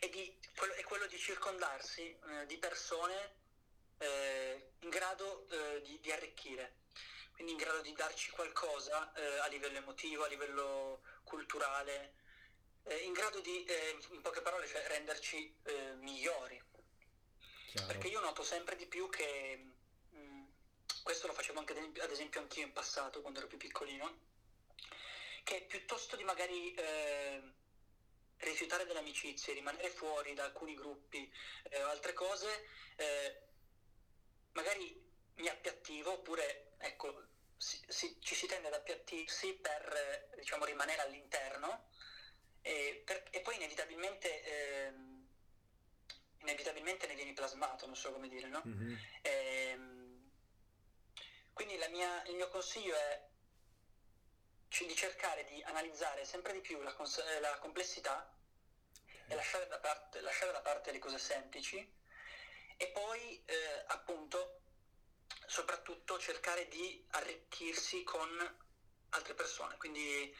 è, 0.00 0.08
di, 0.08 0.38
quello, 0.56 0.74
è 0.74 0.82
quello 0.82 1.06
di 1.06 1.18
circondarsi 1.18 2.02
eh, 2.02 2.46
di 2.46 2.58
persone 2.58 3.34
eh, 3.98 4.72
in 4.80 4.88
grado 4.88 5.48
eh, 5.48 5.80
di, 5.82 5.98
di 6.00 6.12
arricchire, 6.12 6.76
quindi 7.32 7.52
in 7.52 7.58
grado 7.58 7.80
di 7.80 7.92
darci 7.92 8.30
qualcosa 8.30 9.12
eh, 9.14 9.38
a 9.38 9.46
livello 9.46 9.78
emotivo, 9.78 10.24
a 10.24 10.28
livello 10.28 11.02
culturale, 11.24 12.14
eh, 12.84 12.96
in 12.98 13.12
grado 13.12 13.40
di, 13.40 13.64
eh, 13.64 13.98
in 14.10 14.20
poche 14.20 14.42
parole, 14.42 14.66
cioè, 14.66 14.86
renderci 14.86 15.54
migliori. 15.96 16.62
Chiaro. 17.70 17.86
Perché 17.86 18.08
io 18.08 18.20
noto 18.20 18.42
sempre 18.42 18.76
di 18.76 18.86
più 18.86 19.08
che, 19.08 19.72
mh, 20.10 20.44
questo 21.02 21.26
lo 21.26 21.32
facevo 21.32 21.58
anche 21.58 21.72
ad 22.00 22.10
esempio- 22.10 22.40
anch'io 22.40 22.64
in 22.64 22.72
passato 22.72 23.20
quando 23.20 23.40
ero 23.40 23.48
più 23.48 23.58
piccolino, 23.58 24.18
che 25.42 25.62
piuttosto 25.68 26.16
di 26.16 26.24
magari 26.24 26.74
rifiutare 28.38 28.84
delle 28.84 28.98
amicizie, 28.98 29.54
rimanere 29.54 29.90
fuori 29.90 30.34
da 30.34 30.44
alcuni 30.44 30.74
gruppi 30.74 31.28
eh, 31.70 31.82
o 31.82 31.88
altre 31.88 32.12
cose, 32.12 32.64
eh, 32.96 33.40
magari 34.52 34.94
mi 35.36 35.48
appiattivo 35.48 36.12
oppure 36.12 36.72
ecco, 36.78 37.26
si- 37.56 37.82
si- 37.88 38.16
ci 38.20 38.34
si 38.34 38.46
tende 38.46 38.68
ad 38.68 38.74
appiattirsi 38.74 39.54
per 39.54 40.28
eh, 40.32 40.36
diciamo, 40.36 40.64
rimanere 40.64 41.02
all'interno 41.02 41.84
e, 42.62 43.02
per- 43.04 43.22
e 43.30 43.40
poi 43.40 43.56
inevitabilmente, 43.56 44.42
ehm, 44.42 45.24
inevitabilmente 46.40 47.06
ne 47.06 47.14
vieni 47.14 47.32
plasmato, 47.32 47.86
non 47.86 47.96
so 47.96 48.12
come 48.12 48.28
dire, 48.28 48.48
no? 48.48 48.62
Mhm, 48.64 48.96
Ehm, 49.22 50.30
quindi 51.52 51.76
la 51.78 51.88
mia- 51.88 52.22
il 52.26 52.34
mio 52.34 52.48
consiglio 52.48 52.94
è 52.94 53.22
di 54.68 54.94
cercare 54.94 55.44
di 55.44 55.62
analizzare 55.62 56.24
sempre 56.24 56.52
di 56.52 56.60
più 56.60 56.80
la, 56.82 56.92
cons- 56.94 57.18
eh, 57.18 57.40
la 57.40 57.58
complessità 57.58 58.30
e 59.28 59.34
lasciare 59.34 59.66
da, 59.68 59.78
parte, 59.78 60.20
lasciare 60.20 60.52
da 60.52 60.60
parte 60.60 60.92
le 60.92 60.98
cose 60.98 61.18
semplici 61.18 61.76
e 62.76 62.86
poi 62.88 63.42
eh, 63.44 63.84
appunto 63.86 64.60
soprattutto 65.46 66.18
cercare 66.18 66.68
di 66.68 67.04
arricchirsi 67.10 68.02
con 68.02 68.28
altre 69.10 69.34
persone, 69.34 69.76
quindi 69.76 70.34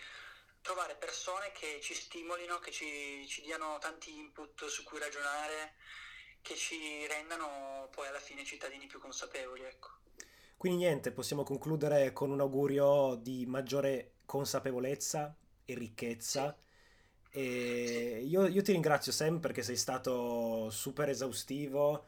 trovare 0.60 0.96
persone 0.96 1.52
che 1.52 1.80
ci 1.80 1.94
stimolino, 1.94 2.58
che 2.58 2.72
ci, 2.72 3.26
ci 3.28 3.40
diano 3.42 3.78
tanti 3.78 4.16
input 4.18 4.66
su 4.66 4.82
cui 4.82 4.98
ragionare, 4.98 5.76
che 6.42 6.56
ci 6.56 7.06
rendano 7.06 7.88
poi 7.92 8.08
alla 8.08 8.18
fine 8.18 8.44
cittadini 8.44 8.86
più 8.86 8.98
consapevoli, 8.98 9.62
ecco. 9.62 9.90
Quindi 10.56 10.78
niente, 10.78 11.12
possiamo 11.12 11.44
concludere 11.44 12.12
con 12.12 12.30
un 12.30 12.40
augurio 12.40 13.14
di 13.14 13.46
maggiore 13.46 14.15
consapevolezza 14.26 15.34
e 15.64 15.74
ricchezza. 15.74 16.56
E 17.30 18.22
io, 18.26 18.46
io 18.46 18.62
ti 18.62 18.72
ringrazio 18.72 19.12
Sam 19.12 19.40
perché 19.40 19.62
sei 19.62 19.76
stato 19.76 20.70
super 20.70 21.08
esaustivo. 21.08 22.06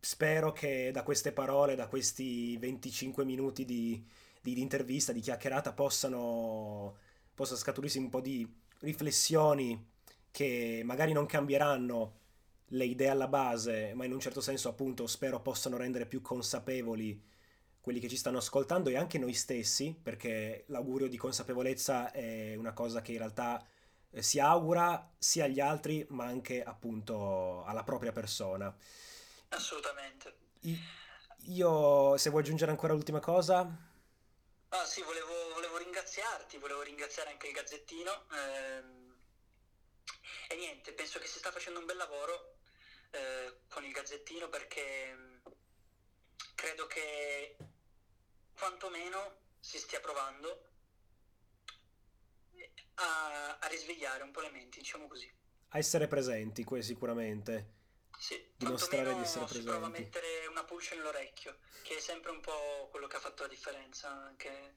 Spero 0.00 0.52
che 0.52 0.90
da 0.92 1.02
queste 1.02 1.32
parole, 1.32 1.74
da 1.76 1.86
questi 1.88 2.56
25 2.58 3.24
minuti 3.24 3.64
di, 3.64 4.04
di- 4.40 4.54
di 4.54 4.60
intervista, 4.60 5.12
di 5.12 5.20
chiacchierata, 5.20 5.72
possano, 5.72 6.96
possa 7.34 7.56
scaturirsi 7.56 7.98
un 7.98 8.10
po' 8.10 8.20
di 8.20 8.46
riflessioni 8.80 9.92
che 10.30 10.82
magari 10.84 11.12
non 11.12 11.26
cambieranno 11.26 12.18
le 12.68 12.84
idee 12.84 13.08
alla 13.08 13.28
base, 13.28 13.92
ma 13.94 14.04
in 14.04 14.12
un 14.12 14.20
certo 14.20 14.40
senso 14.40 14.68
appunto 14.68 15.06
spero 15.06 15.40
possano 15.40 15.76
rendere 15.76 16.06
più 16.06 16.20
consapevoli 16.20 17.20
quelli 17.84 18.00
che 18.00 18.08
ci 18.08 18.16
stanno 18.16 18.38
ascoltando 18.38 18.88
e 18.88 18.96
anche 18.96 19.18
noi 19.18 19.34
stessi, 19.34 19.94
perché 19.94 20.64
l'augurio 20.68 21.06
di 21.06 21.18
consapevolezza 21.18 22.12
è 22.12 22.54
una 22.54 22.72
cosa 22.72 23.02
che 23.02 23.12
in 23.12 23.18
realtà 23.18 23.62
eh, 24.08 24.22
si 24.22 24.40
augura 24.40 25.12
sia 25.18 25.44
agli 25.44 25.60
altri, 25.60 26.02
ma 26.08 26.24
anche 26.24 26.62
appunto 26.62 27.62
alla 27.66 27.84
propria 27.84 28.10
persona. 28.10 28.74
Assolutamente. 29.50 30.34
Io, 31.48 32.16
se 32.16 32.30
vuoi 32.30 32.40
aggiungere 32.40 32.70
ancora 32.70 32.94
l'ultima 32.94 33.20
cosa, 33.20 33.92
Ah 34.70 34.86
sì, 34.86 35.02
volevo, 35.02 35.52
volevo 35.52 35.76
ringraziarti, 35.76 36.56
volevo 36.56 36.80
ringraziare 36.80 37.30
anche 37.30 37.48
il 37.48 37.52
Gazzettino 37.52 38.26
ehm, 38.32 39.14
e 40.48 40.56
niente, 40.56 40.94
penso 40.94 41.18
che 41.18 41.26
si 41.26 41.38
sta 41.38 41.52
facendo 41.52 41.80
un 41.80 41.84
bel 41.84 41.98
lavoro 41.98 42.56
eh, 43.10 43.58
con 43.68 43.84
il 43.84 43.92
Gazzettino 43.92 44.48
perché 44.48 45.14
mm, 45.14 45.36
credo 46.54 46.86
che 46.86 47.56
quantomeno 48.56 49.36
si 49.60 49.78
stia 49.78 50.00
provando 50.00 50.68
a, 52.94 53.58
a 53.58 53.66
risvegliare 53.68 54.22
un 54.22 54.30
po' 54.30 54.40
le 54.40 54.50
menti, 54.50 54.78
diciamo 54.78 55.06
così. 55.06 55.30
A 55.68 55.78
essere 55.78 56.06
presenti, 56.06 56.64
sicuramente. 56.80 57.72
Sì, 58.18 58.52
Dimostrare 58.56 59.14
di 59.14 59.20
essere 59.20 59.46
si 59.48 59.62
prova 59.62 59.86
a 59.86 59.90
presenti. 59.90 60.02
mettere 60.02 60.46
una 60.46 60.64
pulce 60.64 60.94
nell'orecchio, 60.94 61.58
che 61.82 61.96
è 61.96 62.00
sempre 62.00 62.30
un 62.30 62.40
po' 62.40 62.88
quello 62.90 63.06
che 63.06 63.16
ha 63.16 63.20
fatto 63.20 63.42
la 63.42 63.48
differenza 63.48 64.08
anche 64.08 64.76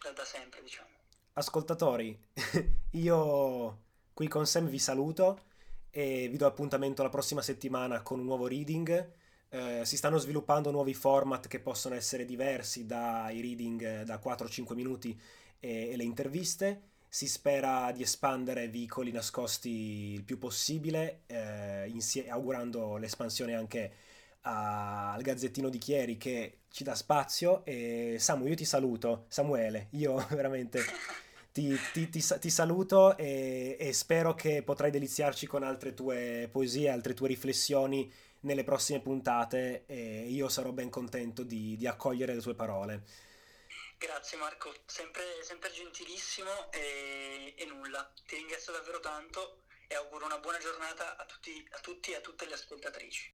da, 0.00 0.12
da 0.12 0.24
sempre, 0.24 0.62
diciamo. 0.62 0.96
Ascoltatori, 1.34 2.18
io 2.92 3.82
qui 4.14 4.28
con 4.28 4.46
Sam 4.46 4.68
vi 4.68 4.78
saluto 4.78 5.46
e 5.90 6.28
vi 6.28 6.36
do 6.36 6.46
appuntamento 6.46 7.02
la 7.02 7.08
prossima 7.08 7.42
settimana 7.42 8.02
con 8.02 8.20
un 8.20 8.24
nuovo 8.26 8.46
reading. 8.46 9.12
Eh, 9.50 9.82
si 9.86 9.96
stanno 9.96 10.18
sviluppando 10.18 10.70
nuovi 10.70 10.92
format 10.92 11.48
che 11.48 11.58
possono 11.60 11.94
essere 11.94 12.24
diversi 12.26 12.84
dai 12.84 13.40
reading 13.40 14.00
eh, 14.00 14.04
da 14.04 14.18
4-5 14.18 14.76
minuti 14.76 15.18
e, 15.58 15.90
e 15.90 15.96
le 15.96 16.04
interviste. 16.04 16.82
Si 17.08 17.26
spera 17.26 17.90
di 17.92 18.02
espandere 18.02 18.68
vicoli 18.68 19.10
nascosti 19.10 20.12
il 20.12 20.24
più 20.24 20.36
possibile, 20.38 21.22
eh, 21.26 21.88
insie- 21.88 22.28
augurando 22.28 22.96
l'espansione 22.98 23.54
anche 23.54 23.92
a- 24.42 25.12
al 25.14 25.22
Gazzettino 25.22 25.70
di 25.70 25.78
Chieri 25.78 26.18
che 26.18 26.58
ci 26.68 26.84
dà 26.84 26.94
spazio. 26.94 27.64
E 27.64 28.16
Samu, 28.18 28.46
io 28.46 28.54
ti 28.54 28.66
saluto, 28.66 29.24
Samuele, 29.28 29.88
io 29.92 30.16
veramente 30.30 30.82
ti, 31.52 31.76
ti- 31.92 32.08
ti 32.08 32.22
ti 32.40 32.50
saluto 32.50 33.16
e, 33.16 33.76
e 33.78 33.92
spero 33.92 34.34
che 34.34 34.62
potrai 34.62 34.90
deliziarci 34.90 35.46
con 35.46 35.62
altre 35.62 35.94
tue 35.94 36.48
poesie, 36.50 36.88
altre 36.90 37.14
tue 37.14 37.28
riflessioni 37.28 38.10
nelle 38.40 38.64
prossime 38.64 39.00
puntate 39.00 39.84
e 39.86 40.26
io 40.28 40.48
sarò 40.48 40.70
ben 40.72 40.90
contento 40.90 41.42
di, 41.42 41.76
di 41.76 41.86
accogliere 41.86 42.34
le 42.34 42.40
tue 42.40 42.54
parole. 42.54 43.02
Grazie 43.98 44.38
Marco, 44.38 44.72
sempre, 44.86 45.42
sempre 45.42 45.72
gentilissimo 45.72 46.70
e, 46.70 47.54
e 47.56 47.64
nulla. 47.64 48.12
Ti 48.26 48.36
ringrazio 48.36 48.72
davvero 48.72 49.00
tanto 49.00 49.62
e 49.88 49.94
auguro 49.96 50.26
una 50.26 50.38
buona 50.38 50.58
giornata 50.58 51.16
a 51.16 51.24
tutti, 51.24 51.66
a 51.70 51.78
tutti 51.80 52.12
e 52.12 52.16
a 52.16 52.20
tutte 52.20 52.46
le 52.46 52.54
ascoltatrici. 52.54 53.26